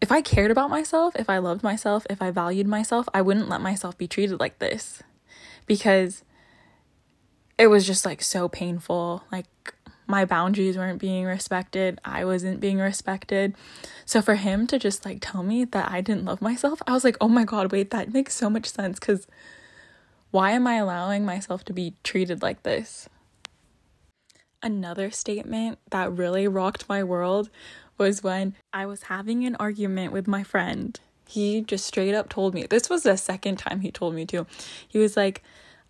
if 0.00 0.12
I 0.12 0.20
cared 0.20 0.50
about 0.50 0.68
myself, 0.68 1.16
if 1.16 1.30
I 1.30 1.38
loved 1.38 1.62
myself, 1.62 2.06
if 2.10 2.20
I 2.20 2.30
valued 2.30 2.66
myself, 2.66 3.08
I 3.14 3.22
wouldn't 3.22 3.48
let 3.48 3.62
myself 3.62 3.96
be 3.96 4.06
treated 4.06 4.38
like 4.38 4.58
this 4.58 5.02
because 5.64 6.22
it 7.58 7.68
was 7.68 7.86
just 7.86 8.04
like 8.04 8.22
so 8.22 8.48
painful. 8.48 9.24
Like 9.32 9.46
my 10.06 10.24
boundaries 10.24 10.76
weren't 10.76 11.00
being 11.00 11.24
respected. 11.24 11.98
I 12.04 12.24
wasn't 12.24 12.60
being 12.60 12.78
respected. 12.78 13.54
So 14.04 14.20
for 14.20 14.34
him 14.34 14.66
to 14.68 14.78
just 14.78 15.04
like 15.04 15.18
tell 15.20 15.42
me 15.42 15.64
that 15.64 15.90
I 15.90 16.02
didn't 16.02 16.26
love 16.26 16.42
myself, 16.42 16.82
I 16.86 16.92
was 16.92 17.02
like, 17.02 17.16
"Oh 17.20 17.28
my 17.28 17.44
god, 17.44 17.72
wait, 17.72 17.90
that 17.90 18.12
makes 18.12 18.34
so 18.34 18.50
much 18.50 18.66
sense 18.66 18.98
cuz 18.98 19.26
why 20.36 20.50
am 20.50 20.66
I 20.66 20.74
allowing 20.74 21.24
myself 21.24 21.64
to 21.64 21.72
be 21.72 21.94
treated 22.04 22.42
like 22.42 22.62
this?" 22.62 23.08
Another 24.62 25.10
statement 25.10 25.78
that 25.90 26.12
really 26.12 26.46
rocked 26.46 26.86
my 26.90 27.02
world 27.02 27.48
was 27.96 28.22
when 28.22 28.54
I 28.70 28.84
was 28.84 29.04
having 29.04 29.46
an 29.46 29.56
argument 29.56 30.12
with 30.12 30.28
my 30.28 30.42
friend. 30.42 31.00
He 31.26 31.62
just 31.62 31.86
straight 31.86 32.14
up 32.14 32.28
told 32.28 32.52
me, 32.52 32.64
this 32.64 32.90
was 32.90 33.02
the 33.02 33.16
second 33.16 33.56
time 33.56 33.80
he 33.80 33.90
told 33.90 34.14
me 34.14 34.26
to. 34.26 34.46
He 34.86 34.98
was 34.98 35.16
like, 35.16 35.42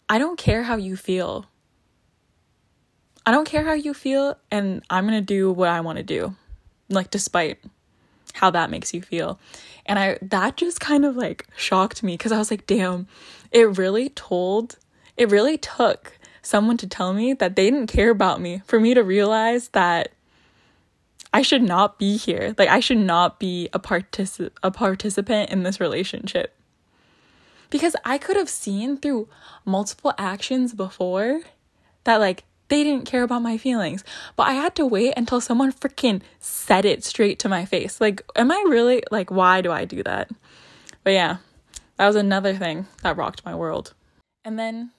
I 0.09 0.18
don't 0.18 0.38
care 0.38 0.62
how 0.62 0.76
you 0.76 0.94
feel. 0.94 1.46
I 3.26 3.32
don't 3.32 3.48
care 3.48 3.64
how 3.64 3.72
you 3.72 3.94
feel, 3.94 4.37
and 4.52 4.85
I'm 4.88 5.06
gonna 5.06 5.20
do 5.20 5.50
what 5.50 5.70
I 5.70 5.80
wanna 5.80 6.04
do. 6.04 6.37
Like, 6.88 7.11
despite 7.11 7.59
how 8.37 8.51
that 8.51 8.70
makes 8.70 8.94
you 8.94 9.03
feel. 9.03 9.38
And 9.87 9.99
I 9.99 10.18
that 10.22 10.57
just 10.57 10.81
kind 10.81 11.05
of 11.05 11.16
like 11.16 11.46
shocked 11.57 12.03
me 12.03 12.14
because 12.14 12.33
I 12.33 12.38
was 12.38 12.51
like, 12.51 12.66
damn, 12.66 13.07
it 13.51 13.79
really 13.79 14.11
told, 14.11 14.77
it 15.16 15.31
really 15.31 15.59
took 15.59 16.18
someone 16.42 16.77
to 16.77 16.87
tell 16.87 17.12
me 17.12 17.33
that 17.35 17.57
they 17.57 17.70
didn't 17.70 17.88
care 17.88 18.11
about 18.11 18.40
me 18.40 18.62
for 18.66 18.79
me 18.79 18.94
to 18.94 19.03
realize 19.03 19.68
that 19.68 20.12
I 21.33 21.42
should 21.42 21.62
not 21.62 21.99
be 21.99 22.16
here. 22.16 22.55
Like 22.57 22.68
I 22.68 22.81
should 22.81 22.99
not 22.99 23.38
be 23.38 23.68
a 23.72 23.79
partic- 23.79 24.51
a 24.62 24.70
participant 24.70 25.51
in 25.51 25.62
this 25.62 25.81
relationship. 25.81 26.55
Because 27.68 27.96
I 28.05 28.16
could 28.16 28.37
have 28.37 28.49
seen 28.49 28.96
through 28.96 29.29
multiple 29.64 30.14
actions 30.18 30.72
before 30.72 31.42
that 32.05 32.20
like 32.20 32.44
they 32.68 32.83
didn't 32.83 33.07
care 33.07 33.22
about 33.22 33.42
my 33.42 33.57
feelings. 33.57 34.05
But 34.35 34.48
I 34.48 34.52
had 34.52 34.74
to 34.76 34.87
wait 34.87 35.14
until 35.16 35.40
someone 35.40 35.72
freaking 35.72 36.22
said 36.40 36.85
it 36.85 37.05
straight 37.05 37.38
to 37.40 37.48
my 37.48 37.64
face. 37.64 38.00
Like, 38.00 38.22
am 38.35 38.50
I 38.50 38.64
really, 38.68 39.02
like, 39.11 39.31
why 39.31 39.61
do 39.61 39.70
I 39.72 39.85
do 39.85 40.02
that? 40.02 40.31
But 41.05 41.12
yeah, 41.12 41.37
that 41.96 42.07
was 42.07 42.16
another 42.16 42.55
thing 42.55 42.87
that 43.02 43.16
rocked 43.16 43.44
my 43.44 43.55
world. 43.55 43.94
And 44.44 44.59
then 44.59 44.90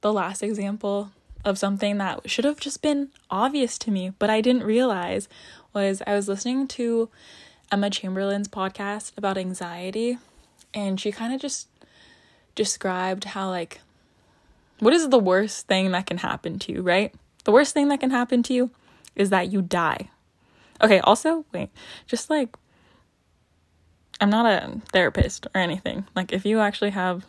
the 0.00 0.12
last 0.12 0.42
example 0.42 1.10
of 1.44 1.58
something 1.58 1.98
that 1.98 2.28
should 2.28 2.44
have 2.44 2.60
just 2.60 2.82
been 2.82 3.08
obvious 3.30 3.78
to 3.78 3.90
me, 3.90 4.12
but 4.18 4.28
I 4.28 4.40
didn't 4.40 4.64
realize 4.64 5.28
was 5.72 6.02
I 6.06 6.14
was 6.14 6.28
listening 6.28 6.66
to 6.68 7.08
Emma 7.70 7.90
Chamberlain's 7.90 8.48
podcast 8.48 9.12
about 9.16 9.38
anxiety, 9.38 10.18
and 10.74 11.00
she 11.00 11.12
kind 11.12 11.34
of 11.34 11.40
just 11.40 11.68
described 12.54 13.24
how, 13.24 13.48
like, 13.48 13.80
what 14.80 14.92
is 14.92 15.08
the 15.08 15.18
worst 15.18 15.66
thing 15.66 15.92
that 15.92 16.06
can 16.06 16.18
happen 16.18 16.58
to 16.60 16.72
you, 16.72 16.82
right? 16.82 17.14
The 17.44 17.52
worst 17.52 17.74
thing 17.74 17.88
that 17.88 18.00
can 18.00 18.10
happen 18.10 18.42
to 18.44 18.54
you 18.54 18.70
is 19.14 19.30
that 19.30 19.52
you 19.52 19.62
die. 19.62 20.10
Okay, 20.82 21.00
also, 21.00 21.44
wait, 21.52 21.70
just 22.06 22.28
like, 22.28 22.56
I'm 24.20 24.30
not 24.30 24.46
a 24.46 24.80
therapist 24.92 25.46
or 25.54 25.60
anything. 25.60 26.06
Like, 26.14 26.32
if 26.32 26.44
you 26.44 26.60
actually 26.60 26.90
have 26.90 27.26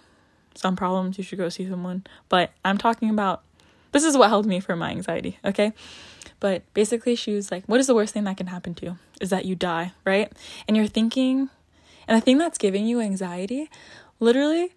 some 0.55 0.75
problems, 0.75 1.17
you 1.17 1.23
should 1.23 1.37
go 1.37 1.49
see 1.49 1.67
someone. 1.67 2.05
But 2.29 2.51
I'm 2.65 2.77
talking 2.77 3.09
about 3.09 3.43
this 3.91 4.03
is 4.03 4.17
what 4.17 4.29
helped 4.29 4.47
me 4.47 4.59
for 4.59 4.75
my 4.75 4.89
anxiety, 4.89 5.37
okay? 5.45 5.73
But 6.39 6.63
basically, 6.73 7.15
she 7.15 7.33
was 7.33 7.51
like, 7.51 7.65
What 7.65 7.79
is 7.79 7.87
the 7.87 7.95
worst 7.95 8.13
thing 8.13 8.25
that 8.25 8.37
can 8.37 8.47
happen 8.47 8.73
to 8.75 8.85
you? 8.85 8.97
Is 9.21 9.29
that 9.29 9.45
you 9.45 9.55
die, 9.55 9.93
right? 10.05 10.31
And 10.67 10.77
you're 10.77 10.87
thinking, 10.87 11.49
and 12.07 12.17
the 12.17 12.21
thing 12.21 12.37
that's 12.37 12.57
giving 12.57 12.85
you 12.85 13.01
anxiety, 13.01 13.69
literally, 14.19 14.73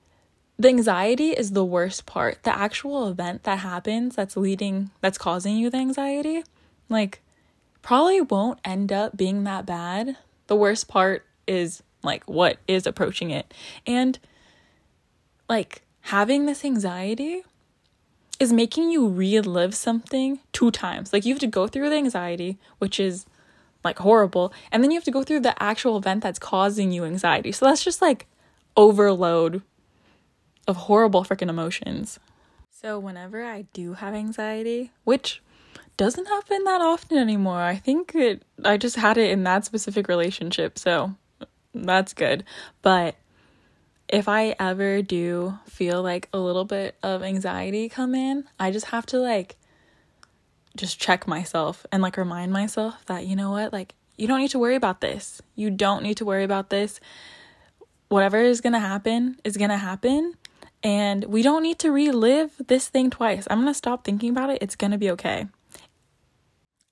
the 0.61 0.68
anxiety 0.68 1.31
is 1.31 1.53
the 1.53 1.64
worst 1.64 2.05
part. 2.05 2.42
The 2.42 2.55
actual 2.55 3.09
event 3.09 3.44
that 3.44 3.61
happens 3.61 4.14
that's 4.14 4.37
leading, 4.37 4.90
that's 5.01 5.16
causing 5.16 5.57
you 5.57 5.70
the 5.70 5.79
anxiety, 5.79 6.44
like, 6.90 7.23
probably 7.81 8.20
won't 8.20 8.59
end 8.62 8.92
up 8.92 9.16
being 9.16 9.44
that 9.44 9.64
bad. 9.64 10.18
The 10.49 10.57
worst 10.57 10.87
part 10.87 11.25
is 11.46 11.83
like 12.03 12.29
what 12.29 12.59
is 12.68 12.87
approaching 12.87 13.31
it. 13.31 13.55
And 13.87 14.18
like 15.49 15.81
having 16.03 16.44
this 16.44 16.62
anxiety 16.62 17.42
is 18.38 18.53
making 18.53 18.90
you 18.90 19.09
relive 19.09 19.75
something 19.75 20.40
two 20.53 20.70
times. 20.70 21.11
Like 21.11 21.25
you 21.25 21.33
have 21.33 21.40
to 21.40 21.46
go 21.46 21.68
through 21.68 21.88
the 21.88 21.96
anxiety, 21.96 22.59
which 22.77 23.01
is 23.01 23.25
like 23.83 23.99
horrible, 24.01 24.53
and 24.70 24.85
then 24.85 24.90
you 24.90 24.99
have 24.99 25.05
to 25.05 25.11
go 25.11 25.23
through 25.23 25.40
the 25.40 25.61
actual 25.62 25.96
event 25.96 26.23
that's 26.23 26.38
causing 26.38 26.92
you 26.92 27.07
anxiety. 27.07 27.51
So 27.51 27.64
that's 27.64 27.83
just 27.83 28.03
like 28.03 28.27
overload 28.77 29.62
of 30.66 30.77
horrible 30.77 31.25
freaking 31.25 31.49
emotions. 31.49 32.18
So, 32.70 32.99
whenever 32.99 33.44
I 33.44 33.62
do 33.73 33.94
have 33.94 34.14
anxiety, 34.14 34.92
which 35.05 35.42
doesn't 35.96 36.27
happen 36.27 36.64
that 36.64 36.81
often 36.81 37.18
anymore, 37.18 37.61
I 37.61 37.77
think 37.77 38.14
it, 38.14 38.42
I 38.64 38.77
just 38.79 38.96
had 38.96 39.18
it 39.18 39.31
in 39.31 39.44
that 39.44 39.64
specific 39.64 40.09
relationship, 40.09 40.79
so 40.79 41.14
that's 41.75 42.14
good. 42.14 42.44
But 42.81 43.16
if 44.09 44.29
I 44.29 44.57
ever 44.59 45.03
do 45.03 45.59
feel 45.66 46.03
like 46.03 46.29
a 46.33 46.38
little 46.38 46.64
bit 46.64 46.96
of 47.03 47.23
anxiety 47.23 47.88
come 47.88 48.14
in, 48.14 48.44
I 48.59 48.70
just 48.70 48.87
have 48.87 49.07
to 49.07 49.18
like 49.18 49.57
just 50.77 51.01
check 51.01 51.29
myself 51.29 51.87
and 51.92 52.03
like 52.03 52.16
remind 52.16 52.53
myself 52.53 53.05
that, 53.07 53.27
you 53.27 53.37
know 53.37 53.51
what, 53.51 53.73
like, 53.73 53.94
you 54.16 54.27
don't 54.27 54.40
need 54.40 54.51
to 54.51 54.59
worry 54.59 54.75
about 54.75 55.01
this. 55.01 55.40
You 55.55 55.70
don't 55.70 56.03
need 56.03 56.16
to 56.18 56.25
worry 56.25 56.44
about 56.44 56.70
this. 56.70 57.01
Whatever 58.09 58.38
is 58.38 58.61
gonna 58.61 58.81
happen 58.81 59.38
is 59.44 59.57
gonna 59.57 59.79
happen. 59.79 60.35
And 60.83 61.25
we 61.25 61.43
don't 61.43 61.62
need 61.62 61.79
to 61.81 61.90
relive 61.90 62.53
this 62.66 62.88
thing 62.88 63.11
twice. 63.11 63.47
I'm 63.51 63.59
going 63.59 63.69
to 63.69 63.75
stop 63.75 64.05
thinking 64.05 64.31
about 64.31 64.51
it. 64.51 64.59
It's 64.62 64.77
going 64.77 64.93
to 64.93 64.99
be 64.99 65.11
okay. 65.11 65.47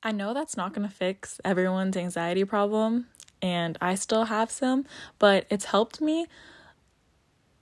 I 0.02 0.12
know 0.12 0.34
that's 0.34 0.56
not 0.56 0.74
going 0.74 0.86
to 0.86 0.94
fix 0.94 1.40
everyone's 1.44 1.96
anxiety 1.96 2.44
problem, 2.44 3.06
and 3.42 3.76
I 3.80 3.96
still 3.96 4.26
have 4.26 4.50
some, 4.50 4.86
but 5.18 5.46
it's 5.50 5.66
helped 5.66 6.00
me 6.00 6.26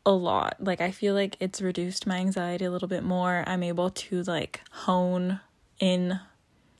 a 0.04 0.12
lot. 0.12 0.56
Like, 0.60 0.80
I 0.80 0.90
feel 0.90 1.14
like 1.14 1.36
it's 1.40 1.62
reduced 1.62 2.06
my 2.06 2.16
anxiety 2.16 2.64
a 2.64 2.70
little 2.70 2.88
bit 2.88 3.02
more. 3.02 3.42
I'm 3.46 3.62
able 3.62 3.90
to, 3.90 4.22
like, 4.24 4.60
hone 4.70 5.40
in, 5.80 6.20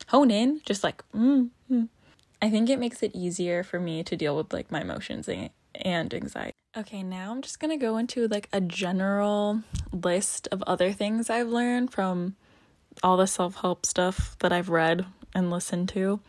hone 0.09 0.31
in, 0.31 0.61
just 0.67 0.85
like, 0.85 1.03
mm, 1.13 1.49
mm. 1.71 1.89
I 2.43 2.51
think 2.51 2.69
it 2.69 2.79
makes 2.79 3.03
it 3.03 3.13
easier 3.15 3.65
for 3.65 3.81
me 3.81 4.03
to 4.05 4.17
deal 4.17 4.37
with, 4.37 4.53
like, 4.53 4.71
my 4.71 4.83
emotions 4.83 5.29
and 5.83 6.12
anxiety. 6.12 6.53
Okay, 6.77 7.03
now 7.03 7.31
I'm 7.31 7.43
just 7.43 7.59
gonna 7.59 7.79
go 7.79 7.97
into 7.97 8.29
like 8.29 8.49
a 8.53 8.61
general 8.61 9.62
list 9.93 10.49
of 10.53 10.62
other 10.67 10.93
things 10.93 11.31
I've 11.31 11.49
learned 11.49 11.93
from 11.93 12.37
all 13.03 13.17
the 13.17 13.27
self 13.27 13.57
help 13.57 13.87
stuff 13.87 14.37
that 14.41 14.53
I've 14.53 14.69
read 14.69 15.07
and 15.35 15.51
listened 15.51 15.89
to. 15.91 16.21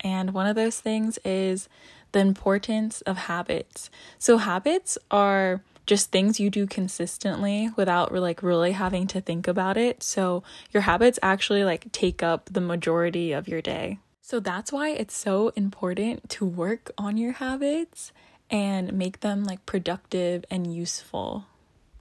And 0.00 0.32
one 0.32 0.46
of 0.46 0.56
those 0.56 0.80
things 0.80 1.18
is 1.24 1.68
the 2.12 2.20
importance 2.20 3.00
of 3.02 3.16
habits. 3.16 3.90
So, 4.18 4.38
habits 4.38 4.98
are 5.10 5.62
just 5.86 6.12
things 6.12 6.38
you 6.38 6.48
do 6.50 6.66
consistently 6.66 7.70
without 7.76 8.12
like 8.12 8.42
really 8.42 8.72
having 8.72 9.06
to 9.08 9.20
think 9.20 9.48
about 9.48 9.76
it. 9.76 10.02
So, 10.02 10.42
your 10.70 10.82
habits 10.82 11.18
actually 11.22 11.64
like 11.64 11.90
take 11.92 12.22
up 12.22 12.50
the 12.52 12.60
majority 12.60 13.32
of 13.32 13.48
your 13.48 13.62
day. 13.62 13.98
So, 14.20 14.40
that's 14.40 14.72
why 14.72 14.90
it's 14.90 15.16
so 15.16 15.48
important 15.50 16.28
to 16.30 16.44
work 16.44 16.90
on 16.98 17.16
your 17.16 17.32
habits 17.32 18.12
and 18.52 18.92
make 18.92 19.20
them 19.20 19.42
like 19.44 19.64
productive 19.64 20.44
and 20.50 20.72
useful. 20.72 21.46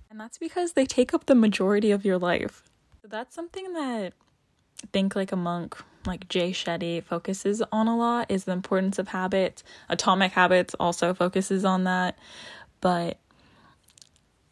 And 0.10 0.20
that's 0.20 0.38
because 0.38 0.74
they 0.74 0.86
take 0.86 1.14
up 1.14 1.26
the 1.26 1.36
majority 1.36 1.90
of 1.90 2.04
your 2.04 2.18
life. 2.18 2.64
So 3.02 3.08
that's 3.08 3.34
something 3.34 3.72
that 3.74 4.14
Think 4.92 5.16
Like 5.16 5.32
a 5.32 5.38
Monk, 5.38 5.78
like 6.06 6.28
Jay 6.28 6.52
Shetty, 6.52 7.02
focuses 7.02 7.64
on 7.72 7.88
a 7.88 7.98
lot 7.98 8.30
is 8.30 8.44
the 8.44 8.52
importance 8.52 9.00
of 9.00 9.08
habits. 9.08 9.64
Atomic 9.88 10.34
Habits 10.34 10.76
also 10.80 11.14
focuses 11.14 11.64
on 11.64 11.86
that. 11.86 12.18
But 12.82 13.20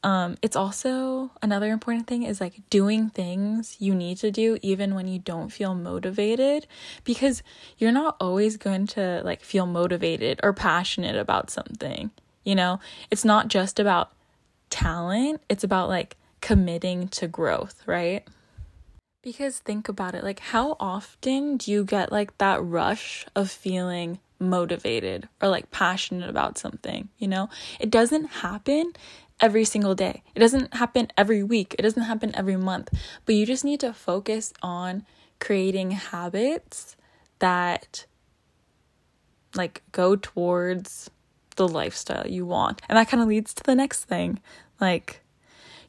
um, 0.03 0.37
it's 0.41 0.55
also 0.55 1.31
another 1.41 1.71
important 1.71 2.07
thing 2.07 2.23
is 2.23 2.39
like 2.39 2.61
doing 2.69 3.09
things 3.09 3.75
you 3.79 3.93
need 3.93 4.17
to 4.19 4.31
do 4.31 4.57
even 4.61 4.95
when 4.95 5.07
you 5.07 5.19
don't 5.19 5.49
feel 5.49 5.75
motivated 5.75 6.67
because 7.03 7.43
you're 7.77 7.91
not 7.91 8.15
always 8.21 8.55
going 8.55 8.87
to 8.87 9.21
like 9.25 9.41
feel 9.41 9.65
motivated 9.65 10.39
or 10.41 10.53
passionate 10.53 11.17
about 11.17 11.49
something. 11.49 12.11
You 12.45 12.55
know, 12.55 12.79
it's 13.11 13.25
not 13.25 13.49
just 13.49 13.79
about 13.79 14.11
talent, 14.69 15.41
it's 15.49 15.65
about 15.65 15.89
like 15.89 16.15
committing 16.39 17.09
to 17.09 17.27
growth, 17.27 17.83
right? 17.85 18.25
Because 19.21 19.59
think 19.59 19.89
about 19.89 20.15
it 20.15 20.23
like, 20.23 20.39
how 20.39 20.77
often 20.79 21.57
do 21.57 21.71
you 21.71 21.83
get 21.83 22.09
like 22.09 22.37
that 22.37 22.63
rush 22.63 23.25
of 23.35 23.51
feeling 23.51 24.19
motivated 24.39 25.27
or 25.41 25.49
like 25.49 25.69
passionate 25.71 26.29
about 26.29 26.57
something? 26.57 27.09
You 27.17 27.27
know, 27.27 27.49
it 27.81 27.91
doesn't 27.91 28.25
happen 28.25 28.93
every 29.41 29.65
single 29.65 29.95
day, 29.95 30.23
it 30.35 30.39
doesn't 30.39 30.73
happen 30.73 31.11
every 31.17 31.43
week, 31.43 31.75
it 31.77 31.81
doesn't 31.81 32.03
happen 32.03 32.35
every 32.35 32.57
month, 32.57 32.89
but 33.25 33.35
you 33.35 33.45
just 33.45 33.63
need 33.63 33.79
to 33.79 33.93
focus 33.93 34.53
on 34.61 35.05
creating 35.39 35.91
habits 35.91 36.95
that 37.39 38.05
like 39.55 39.81
go 39.91 40.15
towards 40.15 41.09
the 41.55 41.67
lifestyle 41.67 42.27
you 42.27 42.45
want. 42.45 42.81
And 42.87 42.97
that 42.97 43.09
kind 43.09 43.21
of 43.21 43.29
leads 43.29 43.53
to 43.55 43.63
the 43.63 43.75
next 43.75 44.05
thing. 44.05 44.39
Like 44.79 45.21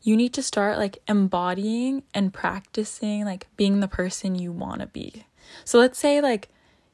you 0.03 0.17
need 0.17 0.33
to 0.35 0.43
start 0.43 0.79
like 0.79 0.99
embodying 1.07 2.03
and 2.15 2.33
practicing 2.33 3.25
like 3.25 3.47
being 3.57 3.81
the 3.81 3.89
person 3.89 4.35
you 4.35 4.53
want 4.53 4.81
to 4.81 4.87
be. 4.87 5.25
So 5.65 5.79
let's 5.79 5.99
say 5.99 6.21
like 6.21 6.49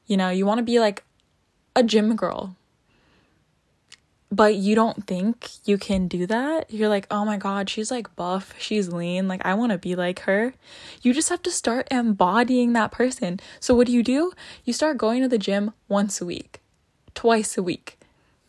you 0.06 0.16
know, 0.16 0.30
you 0.30 0.46
want 0.46 0.58
to 0.58 0.64
be 0.64 0.78
like 0.78 1.04
a 1.74 1.82
gym 1.82 2.14
girl. 2.16 2.56
But 4.36 4.56
you 4.56 4.74
don't 4.74 5.06
think 5.06 5.48
you 5.64 5.78
can 5.78 6.08
do 6.08 6.26
that. 6.26 6.70
You're 6.70 6.90
like, 6.90 7.06
"Oh 7.10 7.24
my 7.24 7.38
god, 7.38 7.70
she's 7.70 7.90
like 7.90 8.14
buff, 8.16 8.54
she's 8.58 8.92
lean, 8.92 9.28
like 9.28 9.40
I 9.46 9.54
want 9.54 9.72
to 9.72 9.78
be 9.78 9.94
like 9.96 10.20
her." 10.20 10.52
You 11.00 11.14
just 11.14 11.30
have 11.30 11.42
to 11.44 11.50
start 11.50 11.88
embodying 11.90 12.74
that 12.74 12.92
person. 12.92 13.40
So 13.60 13.74
what 13.74 13.86
do 13.86 13.94
you 13.94 14.02
do? 14.02 14.32
You 14.62 14.74
start 14.74 14.98
going 14.98 15.22
to 15.22 15.28
the 15.28 15.38
gym 15.38 15.72
once 15.88 16.20
a 16.20 16.26
week, 16.26 16.60
twice 17.14 17.56
a 17.56 17.62
week. 17.62 17.98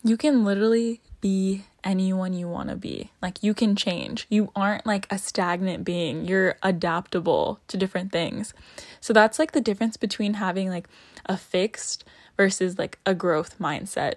You 0.04 0.18
can 0.18 0.44
literally 0.44 1.00
be 1.22 1.64
anyone 1.86 2.34
you 2.34 2.50
want 2.50 2.68
to 2.70 2.76
be. 2.76 3.12
Like 3.22 3.42
you 3.42 3.54
can 3.54 3.74
change. 3.76 4.28
You 4.30 4.52
aren't 4.58 4.86
like 4.86 5.08
a 5.10 5.18
stagnant 5.18 5.86
being. 5.86 6.26
You're 6.26 6.58
adaptable 6.62 7.62
to 7.70 7.78
different 7.78 8.12
things. 8.12 8.54
So 9.00 9.14
that's 9.14 9.40
like 9.40 9.54
the 9.54 9.62
difference 9.62 9.96
between 9.96 10.34
having 10.36 10.70
like 10.70 10.90
a 11.26 11.38
fixed 11.38 12.04
versus 12.36 12.78
like 12.78 13.00
a 13.06 13.16
growth 13.16 13.58
mindset. 13.58 14.16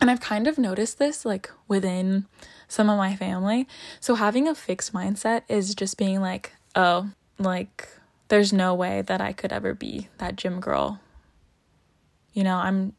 And 0.00 0.10
I've 0.10 0.20
kind 0.20 0.46
of 0.46 0.58
noticed 0.58 0.98
this 0.98 1.24
like 1.24 1.50
within 1.68 2.26
some 2.68 2.90
of 2.90 2.98
my 2.98 3.16
family. 3.16 3.66
So 4.00 4.14
having 4.14 4.46
a 4.46 4.54
fixed 4.54 4.92
mindset 4.92 5.42
is 5.48 5.74
just 5.74 5.96
being 5.96 6.20
like, 6.20 6.52
oh, 6.74 7.10
like 7.38 7.88
there's 8.28 8.52
no 8.52 8.74
way 8.74 9.02
that 9.02 9.20
I 9.20 9.32
could 9.32 9.52
ever 9.52 9.74
be 9.74 10.08
that 10.18 10.36
gym 10.36 10.60
girl. 10.60 11.00
You 12.34 12.44
know, 12.44 12.56
I'm 12.56 12.92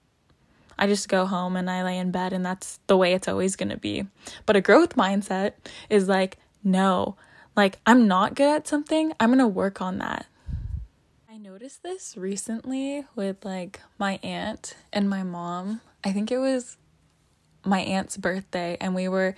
I 0.80 0.86
just 0.88 1.10
go 1.10 1.26
home 1.26 1.56
and 1.56 1.70
I 1.70 1.84
lay 1.84 1.98
in 1.98 2.12
bed 2.12 2.34
and 2.34 2.46
that's 2.46 2.80
the 2.88 2.98
way 2.98 3.14
it's 3.14 3.28
always 3.28 3.56
going 3.56 3.70
to 3.70 3.78
be. 3.78 4.06
But 4.46 4.56
a 4.56 4.62
growth 4.62 4.96
mindset 4.96 5.54
is 5.90 6.08
like, 6.08 6.38
no, 6.64 7.16
like 7.56 7.80
I'm 7.86 8.08
not 8.08 8.36
good 8.36 8.50
at 8.50 8.68
something, 8.68 9.14
I'm 9.20 9.30
going 9.30 9.40
to 9.40 9.48
work 9.48 9.82
on 9.82 9.98
that. 9.98 10.28
I 11.30 11.38
noticed 11.38 11.82
this 11.82 12.16
recently 12.16 13.06
with 13.16 13.44
like 13.44 13.82
my 13.98 14.20
aunt 14.22 14.76
and 14.94 15.10
my 15.10 15.24
mom. 15.24 15.82
I 16.04 16.12
think 16.12 16.32
it 16.32 16.38
was 16.38 16.78
my 17.68 17.82
aunt's 17.82 18.18
birthday 18.18 18.78
and 18.80 18.96
we 18.96 19.08
were 19.08 19.36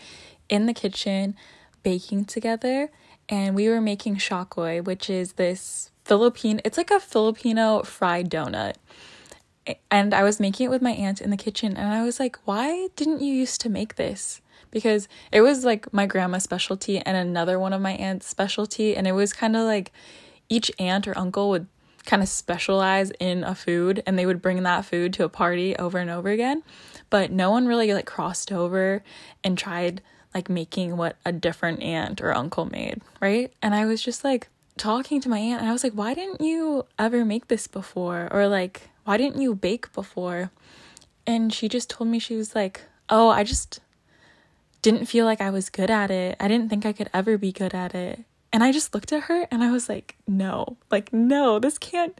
in 0.47 0.65
the 0.65 0.73
kitchen 0.73 1.35
baking 1.83 2.25
together 2.25 2.89
and 3.27 3.55
we 3.55 3.69
were 3.69 3.81
making 3.81 4.15
shakoy, 4.17 4.83
which 4.83 5.09
is 5.09 5.33
this 5.33 5.91
Philippine, 6.05 6.61
it's 6.65 6.77
like 6.77 6.91
a 6.91 6.99
Filipino 6.99 7.83
fried 7.83 8.29
donut 8.29 8.75
and 9.91 10.13
I 10.13 10.23
was 10.23 10.39
making 10.39 10.65
it 10.65 10.69
with 10.69 10.81
my 10.81 10.91
aunt 10.91 11.21
in 11.21 11.29
the 11.29 11.37
kitchen 11.37 11.77
and 11.77 11.91
I 11.91 12.03
was 12.03 12.19
like, 12.19 12.37
"Why 12.45 12.87
didn't 12.95 13.21
you 13.21 13.33
used 13.33 13.61
to 13.61 13.69
make 13.69 13.95
this?" 13.95 14.41
Because 14.71 15.07
it 15.31 15.41
was 15.41 15.65
like 15.65 15.91
my 15.93 16.05
grandma's 16.05 16.43
specialty 16.43 16.99
and 16.99 17.17
another 17.17 17.59
one 17.59 17.73
of 17.73 17.81
my 17.81 17.93
aunt's 17.93 18.27
specialty 18.27 18.95
and 18.95 19.07
it 19.07 19.13
was 19.13 19.33
kind 19.33 19.55
of 19.55 19.65
like 19.65 19.91
each 20.47 20.71
aunt 20.79 21.07
or 21.07 21.17
uncle 21.17 21.49
would 21.49 21.67
kind 22.05 22.23
of 22.23 22.29
specialize 22.29 23.11
in 23.19 23.43
a 23.43 23.53
food 23.53 24.01
and 24.05 24.17
they 24.17 24.25
would 24.25 24.41
bring 24.41 24.63
that 24.63 24.85
food 24.85 25.13
to 25.13 25.23
a 25.23 25.29
party 25.29 25.75
over 25.77 25.97
and 25.97 26.09
over 26.09 26.29
again. 26.29 26.63
But 27.09 27.31
no 27.31 27.51
one 27.51 27.67
really 27.67 27.93
like 27.93 28.05
crossed 28.05 28.51
over 28.51 29.03
and 29.43 29.57
tried 29.57 30.01
like 30.33 30.49
making 30.49 30.95
what 30.95 31.15
a 31.25 31.31
different 31.31 31.81
aunt 31.81 32.21
or 32.21 32.35
uncle 32.35 32.65
made, 32.65 33.01
right? 33.19 33.51
And 33.61 33.73
I 33.73 33.85
was 33.85 34.01
just 34.01 34.23
like 34.23 34.47
talking 34.77 35.19
to 35.21 35.29
my 35.29 35.39
aunt 35.39 35.61
and 35.61 35.69
I 35.69 35.73
was 35.73 35.83
like, 35.83 35.93
"Why 35.93 36.13
didn't 36.13 36.41
you 36.41 36.85
ever 36.97 37.25
make 37.25 37.47
this 37.47 37.67
before?" 37.67 38.27
Or 38.31 38.47
like 38.47 38.89
why 39.09 39.17
didn't 39.17 39.41
you 39.41 39.55
bake 39.55 39.91
before? 39.93 40.51
And 41.25 41.51
she 41.51 41.67
just 41.67 41.89
told 41.89 42.11
me, 42.11 42.19
she 42.19 42.35
was 42.35 42.53
like, 42.53 42.81
oh, 43.09 43.29
I 43.29 43.43
just 43.43 43.79
didn't 44.83 45.07
feel 45.07 45.25
like 45.25 45.41
I 45.41 45.49
was 45.49 45.71
good 45.71 45.89
at 45.89 46.11
it. 46.11 46.37
I 46.39 46.47
didn't 46.47 46.69
think 46.69 46.85
I 46.85 46.93
could 46.93 47.09
ever 47.11 47.35
be 47.35 47.51
good 47.51 47.73
at 47.73 47.95
it. 47.95 48.19
And 48.51 48.63
I 48.63 48.71
just 48.71 48.95
looked 48.95 49.13
at 49.13 49.23
her 49.23 49.47
and 49.51 49.63
I 49.63 49.71
was 49.71 49.87
like, 49.87 50.15
no, 50.27 50.77
like, 50.89 51.13
no, 51.13 51.59
this 51.59 51.77
can't, 51.77 52.19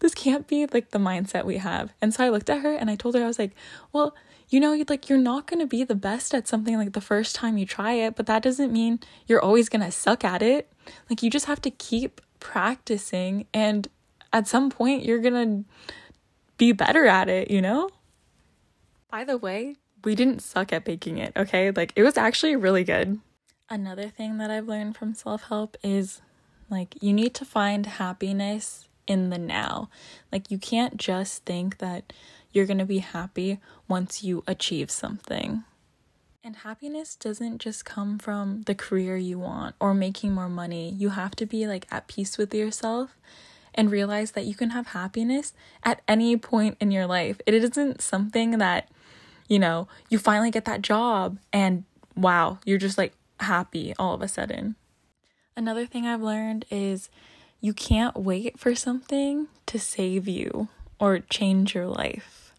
this 0.00 0.14
can't 0.14 0.46
be 0.46 0.66
like 0.66 0.90
the 0.90 0.98
mindset 0.98 1.44
we 1.44 1.56
have. 1.56 1.94
And 2.02 2.12
so 2.12 2.24
I 2.24 2.28
looked 2.28 2.50
at 2.50 2.60
her 2.60 2.74
and 2.74 2.90
I 2.90 2.96
told 2.96 3.14
her, 3.14 3.24
I 3.24 3.26
was 3.26 3.38
like, 3.38 3.52
well, 3.92 4.14
you 4.50 4.60
know, 4.60 4.74
like, 4.90 5.08
you're 5.08 5.18
not 5.18 5.46
going 5.46 5.60
to 5.60 5.66
be 5.66 5.82
the 5.82 5.94
best 5.94 6.34
at 6.34 6.46
something 6.46 6.76
like 6.76 6.92
the 6.92 7.00
first 7.00 7.34
time 7.34 7.56
you 7.56 7.64
try 7.64 7.92
it, 7.92 8.16
but 8.16 8.26
that 8.26 8.42
doesn't 8.42 8.70
mean 8.70 9.00
you're 9.26 9.40
always 9.40 9.70
going 9.70 9.80
to 9.82 9.90
suck 9.90 10.24
at 10.24 10.42
it. 10.42 10.70
Like, 11.08 11.22
you 11.22 11.30
just 11.30 11.46
have 11.46 11.62
to 11.62 11.70
keep 11.70 12.20
practicing. 12.38 13.46
And 13.54 13.88
at 14.30 14.46
some 14.46 14.68
point, 14.68 15.06
you're 15.06 15.20
going 15.20 15.64
to 15.64 15.70
be 16.58 16.72
better 16.72 17.06
at 17.06 17.30
it, 17.30 17.50
you 17.50 17.62
know? 17.62 17.88
By 19.10 19.24
the 19.24 19.38
way, 19.38 19.76
we 20.04 20.14
didn't 20.14 20.42
suck 20.42 20.70
at 20.70 20.84
baking 20.84 21.16
it, 21.16 21.32
okay? 21.34 21.70
Like, 21.70 21.94
it 21.96 22.02
was 22.02 22.18
actually 22.18 22.54
really 22.54 22.84
good. 22.84 23.20
Another 23.68 24.08
thing 24.08 24.38
that 24.38 24.50
I've 24.50 24.68
learned 24.68 24.96
from 24.96 25.14
self 25.14 25.44
help 25.44 25.76
is 25.82 26.20
like, 26.68 26.96
you 27.00 27.12
need 27.12 27.34
to 27.34 27.44
find 27.44 27.86
happiness 27.86 28.88
in 29.06 29.30
the 29.30 29.38
now. 29.38 29.88
Like, 30.30 30.50
you 30.50 30.58
can't 30.58 30.96
just 30.96 31.44
think 31.44 31.78
that 31.78 32.12
you're 32.52 32.66
gonna 32.66 32.84
be 32.84 32.98
happy 32.98 33.58
once 33.88 34.22
you 34.22 34.44
achieve 34.46 34.90
something. 34.90 35.64
And 36.44 36.56
happiness 36.56 37.14
doesn't 37.14 37.58
just 37.58 37.84
come 37.84 38.18
from 38.18 38.62
the 38.62 38.74
career 38.74 39.16
you 39.16 39.38
want 39.38 39.76
or 39.78 39.94
making 39.94 40.32
more 40.32 40.48
money. 40.48 40.90
You 40.90 41.10
have 41.10 41.36
to 41.36 41.46
be 41.46 41.66
like 41.68 41.86
at 41.90 42.08
peace 42.08 42.36
with 42.36 42.52
yourself 42.52 43.16
and 43.74 43.90
realize 43.90 44.32
that 44.32 44.44
you 44.44 44.54
can 44.54 44.70
have 44.70 44.88
happiness 44.88 45.52
at 45.84 46.02
any 46.08 46.36
point 46.36 46.76
in 46.80 46.90
your 46.90 47.06
life. 47.06 47.40
It 47.46 47.54
isn't 47.54 48.02
something 48.02 48.58
that, 48.58 48.88
you 49.48 49.58
know, 49.58 49.86
you 50.10 50.18
finally 50.18 50.50
get 50.50 50.64
that 50.64 50.82
job 50.82 51.38
and 51.52 51.84
wow, 52.16 52.58
you're 52.64 52.78
just 52.78 52.98
like 52.98 53.14
happy 53.42 53.94
all 53.98 54.14
of 54.14 54.22
a 54.22 54.28
sudden. 54.28 54.76
Another 55.56 55.86
thing 55.86 56.06
I've 56.06 56.22
learned 56.22 56.64
is 56.70 57.10
you 57.60 57.72
can't 57.72 58.16
wait 58.16 58.58
for 58.58 58.74
something 58.74 59.48
to 59.66 59.78
save 59.78 60.26
you 60.26 60.68
or 60.98 61.18
change 61.18 61.74
your 61.74 61.86
life. 61.86 62.54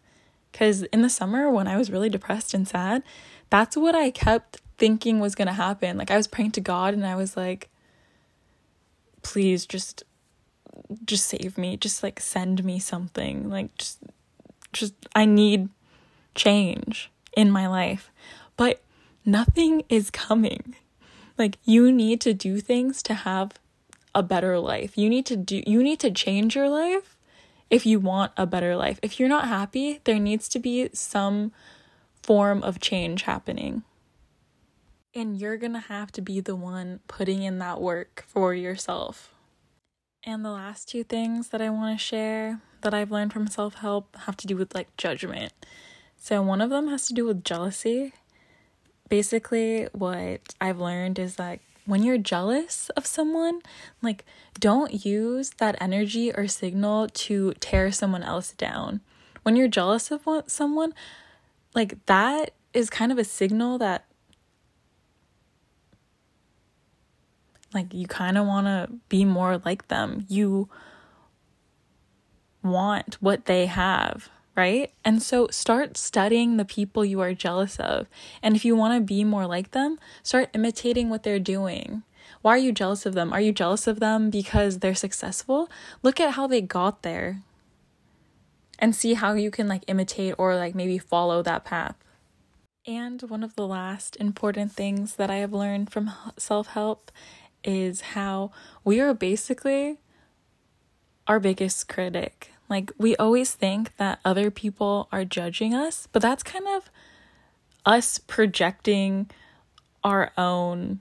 Because 0.52 0.84
in 0.84 1.02
the 1.02 1.10
summer, 1.10 1.50
when 1.50 1.66
I 1.66 1.76
was 1.76 1.90
really 1.90 2.08
depressed 2.08 2.54
and 2.54 2.66
sad, 2.66 3.02
that's 3.50 3.76
what 3.76 3.94
I 3.94 4.10
kept 4.10 4.60
thinking 4.78 5.18
was 5.18 5.34
going 5.34 5.48
to 5.48 5.52
happen. 5.52 5.98
Like, 5.98 6.10
I 6.10 6.16
was 6.16 6.28
praying 6.28 6.52
to 6.52 6.60
God 6.60 6.94
and 6.94 7.04
I 7.04 7.16
was 7.16 7.36
like, 7.36 7.68
please 9.24 9.66
just 9.66 10.04
just 11.04 11.26
save 11.26 11.58
me 11.58 11.76
just 11.76 12.02
like 12.02 12.20
send 12.20 12.62
me 12.64 12.78
something 12.78 13.48
like 13.48 13.74
just 13.78 13.98
just 14.72 14.94
i 15.14 15.24
need 15.24 15.68
change 16.34 17.10
in 17.36 17.50
my 17.50 17.66
life 17.66 18.10
but 18.56 18.82
nothing 19.24 19.82
is 19.88 20.10
coming. 20.10 20.76
Like 21.38 21.58
you 21.64 21.90
need 21.90 22.20
to 22.22 22.34
do 22.34 22.60
things 22.60 23.02
to 23.04 23.14
have 23.14 23.52
a 24.14 24.22
better 24.22 24.58
life. 24.58 24.96
You 24.96 25.08
need 25.08 25.26
to 25.26 25.36
do 25.36 25.62
you 25.66 25.82
need 25.82 26.00
to 26.00 26.10
change 26.10 26.54
your 26.54 26.68
life 26.68 27.16
if 27.70 27.84
you 27.84 27.98
want 27.98 28.32
a 28.36 28.46
better 28.46 28.76
life. 28.76 29.00
If 29.02 29.18
you're 29.18 29.28
not 29.28 29.48
happy 29.48 30.00
there 30.04 30.18
needs 30.18 30.48
to 30.50 30.58
be 30.58 30.90
some 30.92 31.52
form 32.22 32.62
of 32.62 32.80
change 32.80 33.22
happening. 33.22 33.82
And 35.14 35.38
you're 35.38 35.56
going 35.56 35.74
to 35.74 35.78
have 35.78 36.10
to 36.12 36.20
be 36.20 36.40
the 36.40 36.56
one 36.56 36.98
putting 37.06 37.42
in 37.42 37.58
that 37.58 37.80
work 37.80 38.24
for 38.26 38.52
yourself. 38.52 39.32
And 40.24 40.44
the 40.44 40.50
last 40.50 40.88
two 40.88 41.04
things 41.04 41.50
that 41.50 41.60
I 41.60 41.70
want 41.70 41.96
to 41.96 42.04
share 42.04 42.60
that 42.80 42.94
I've 42.94 43.12
learned 43.12 43.32
from 43.32 43.46
self 43.46 43.74
help 43.74 44.16
have 44.20 44.36
to 44.38 44.46
do 44.46 44.56
with 44.56 44.74
like 44.74 44.96
judgment. 44.96 45.52
So, 46.16 46.40
one 46.40 46.60
of 46.60 46.70
them 46.70 46.88
has 46.88 47.06
to 47.08 47.14
do 47.14 47.26
with 47.26 47.44
jealousy. 47.44 48.14
Basically, 49.08 49.88
what 49.92 50.40
I've 50.60 50.80
learned 50.80 51.18
is 51.18 51.36
that 51.36 51.60
when 51.86 52.02
you're 52.02 52.18
jealous 52.18 52.88
of 52.96 53.06
someone, 53.06 53.60
like 54.00 54.24
don't 54.58 55.04
use 55.04 55.50
that 55.58 55.76
energy 55.80 56.32
or 56.32 56.48
signal 56.48 57.08
to 57.08 57.52
tear 57.60 57.92
someone 57.92 58.22
else 58.22 58.52
down. 58.52 59.00
When 59.42 59.56
you're 59.56 59.68
jealous 59.68 60.10
of 60.10 60.26
someone, 60.46 60.94
like 61.74 62.04
that 62.06 62.52
is 62.72 62.88
kind 62.88 63.12
of 63.12 63.18
a 63.18 63.24
signal 63.24 63.78
that 63.78 64.06
Like, 67.74 67.92
you 67.92 68.06
kind 68.06 68.38
of 68.38 68.46
want 68.46 68.68
to 68.68 68.88
be 69.08 69.24
more 69.24 69.58
like 69.58 69.88
them. 69.88 70.24
You 70.28 70.68
want 72.62 73.16
what 73.20 73.46
they 73.46 73.66
have, 73.66 74.30
right? 74.56 74.92
And 75.04 75.22
so 75.22 75.48
start 75.50 75.96
studying 75.96 76.56
the 76.56 76.64
people 76.64 77.04
you 77.04 77.20
are 77.20 77.34
jealous 77.34 77.78
of. 77.78 78.06
And 78.42 78.54
if 78.54 78.64
you 78.64 78.76
want 78.76 78.94
to 78.94 79.00
be 79.00 79.24
more 79.24 79.46
like 79.46 79.72
them, 79.72 79.98
start 80.22 80.50
imitating 80.54 81.10
what 81.10 81.22
they're 81.22 81.38
doing. 81.38 82.02
Why 82.42 82.52
are 82.52 82.58
you 82.58 82.72
jealous 82.72 83.06
of 83.06 83.14
them? 83.14 83.32
Are 83.32 83.40
you 83.40 83.52
jealous 83.52 83.86
of 83.86 84.00
them 84.00 84.30
because 84.30 84.78
they're 84.78 84.94
successful? 84.94 85.70
Look 86.02 86.20
at 86.20 86.34
how 86.34 86.46
they 86.46 86.60
got 86.60 87.02
there 87.02 87.42
and 88.78 88.94
see 88.94 89.14
how 89.14 89.34
you 89.34 89.50
can 89.50 89.68
like 89.68 89.84
imitate 89.86 90.34
or 90.38 90.56
like 90.56 90.74
maybe 90.74 90.98
follow 90.98 91.42
that 91.42 91.64
path. 91.64 91.96
And 92.86 93.22
one 93.22 93.42
of 93.42 93.56
the 93.56 93.66
last 93.66 94.16
important 94.16 94.72
things 94.72 95.16
that 95.16 95.30
I 95.30 95.36
have 95.36 95.52
learned 95.54 95.90
from 95.90 96.12
self 96.36 96.68
help 96.68 97.10
is 97.62 98.00
how 98.12 98.52
we 98.84 99.00
are 99.00 99.14
basically 99.14 100.00
our 101.26 101.40
biggest 101.40 101.88
critic. 101.88 102.53
Like, 102.68 102.92
we 102.98 103.14
always 103.16 103.52
think 103.52 103.96
that 103.96 104.20
other 104.24 104.50
people 104.50 105.08
are 105.12 105.24
judging 105.24 105.74
us, 105.74 106.08
but 106.12 106.22
that's 106.22 106.42
kind 106.42 106.66
of 106.68 106.90
us 107.84 108.18
projecting 108.18 109.30
our 110.02 110.32
own 110.36 111.00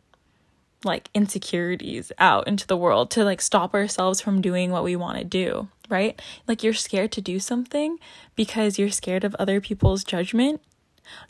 like 0.86 1.10
insecurities 1.13 2.12
out 2.19 2.47
into 2.47 2.67
the 2.67 2.78
world 2.78 3.10
to 3.12 3.23
like 3.23 3.41
stop 3.41 3.73
ourselves 3.73 4.19
from 4.21 4.41
doing 4.41 4.71
what 4.71 4.84
we 4.84 4.95
want 4.95 5.17
to 5.17 5.23
do, 5.23 5.67
right? 5.89 6.21
Like 6.47 6.63
you're 6.63 6.73
scared 6.73 7.12
to 7.13 7.21
do 7.21 7.39
something 7.39 7.99
because 8.36 8.78
you're 8.78 8.91
scared 8.91 9.23
of 9.23 9.36
other 9.36 9.62
people's 9.62 10.04
judgment. 10.04 10.62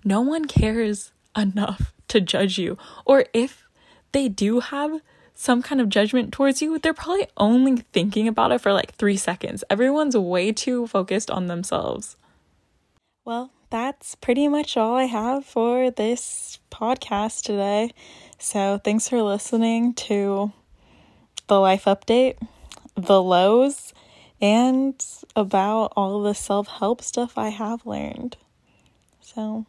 No 0.04 0.22
one 0.22 0.46
cares 0.46 1.12
enough 1.38 1.94
to 2.08 2.22
judge 2.22 2.58
you. 2.58 2.78
Or 3.06 3.26
if 3.34 3.64
they 4.12 4.30
do 4.30 4.60
have 4.60 5.02
some 5.36 5.62
kind 5.62 5.82
of 5.82 5.90
judgment 5.90 6.32
towards 6.32 6.62
you, 6.62 6.78
they're 6.80 6.94
probably 6.94 7.28
only 7.38 7.78
thinking 7.92 8.28
about 8.28 8.52
it 8.52 8.62
for 8.62 8.74
like 8.74 8.94
three 8.94 9.18
seconds. 9.18 9.64
Everyone's 9.70 10.16
way 10.16 10.52
too 10.52 10.88
focused 10.88 11.32
on 11.32 11.48
themselves. 11.48 12.16
Well, 13.26 13.52
that's 13.70 14.16
pretty 14.16 14.48
much 14.48 14.78
all 14.78 14.96
I 14.96 15.06
have 15.06 15.46
for 15.46 15.90
this 15.90 16.60
podcast 16.70 17.44
today. 17.44 17.92
So, 18.38 18.80
thanks 18.84 19.10
for 19.10 19.22
listening 19.22 19.94
to 19.94 20.52
the 21.48 21.60
life 21.60 21.86
update, 21.86 22.36
the 22.96 23.22
lows, 23.22 23.94
and 24.42 25.04
about 25.36 25.94
all 25.96 26.22
the 26.22 26.36
self 26.36 26.68
help 26.68 27.02
stuff 27.02 27.38
I 27.38 27.50
have 27.50 27.86
learned. 27.86 28.38
So, 29.22 29.66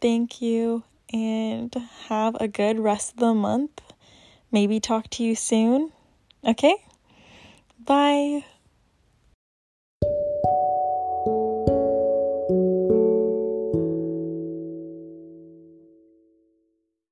thank 0.00 0.42
you 0.42 0.82
and 1.12 1.74
have 2.08 2.36
a 2.40 2.48
good 2.48 2.78
rest 2.80 3.14
of 3.14 3.20
the 3.20 3.34
month. 3.34 3.80
Maybe 4.50 4.80
talk 4.80 5.10
to 5.10 5.22
you 5.22 5.34
soon. 5.34 5.92
Okay? 6.44 6.76
Bye. 7.84 8.44